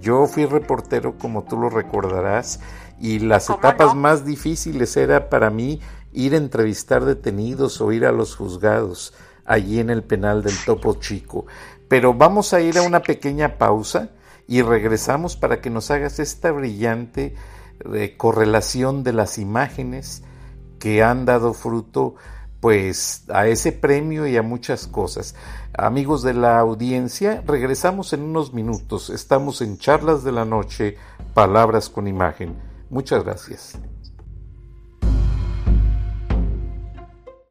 [0.00, 2.60] Yo fui reportero como tú lo recordarás
[3.02, 4.00] y las etapas no?
[4.00, 5.80] más difíciles era para mí
[6.12, 9.12] ir a entrevistar detenidos o ir a los juzgados
[9.44, 11.46] allí en el penal del Topo Chico.
[11.88, 14.10] Pero vamos a ir a una pequeña pausa
[14.46, 17.34] y regresamos para que nos hagas esta brillante
[17.84, 20.22] de correlación de las imágenes
[20.78, 22.14] que han dado fruto
[22.60, 25.34] pues a ese premio y a muchas cosas.
[25.76, 29.10] Amigos de la audiencia, regresamos en unos minutos.
[29.10, 30.96] Estamos en Charlas de la Noche,
[31.34, 32.71] Palabras con Imagen.
[32.92, 33.78] Muchas gracias.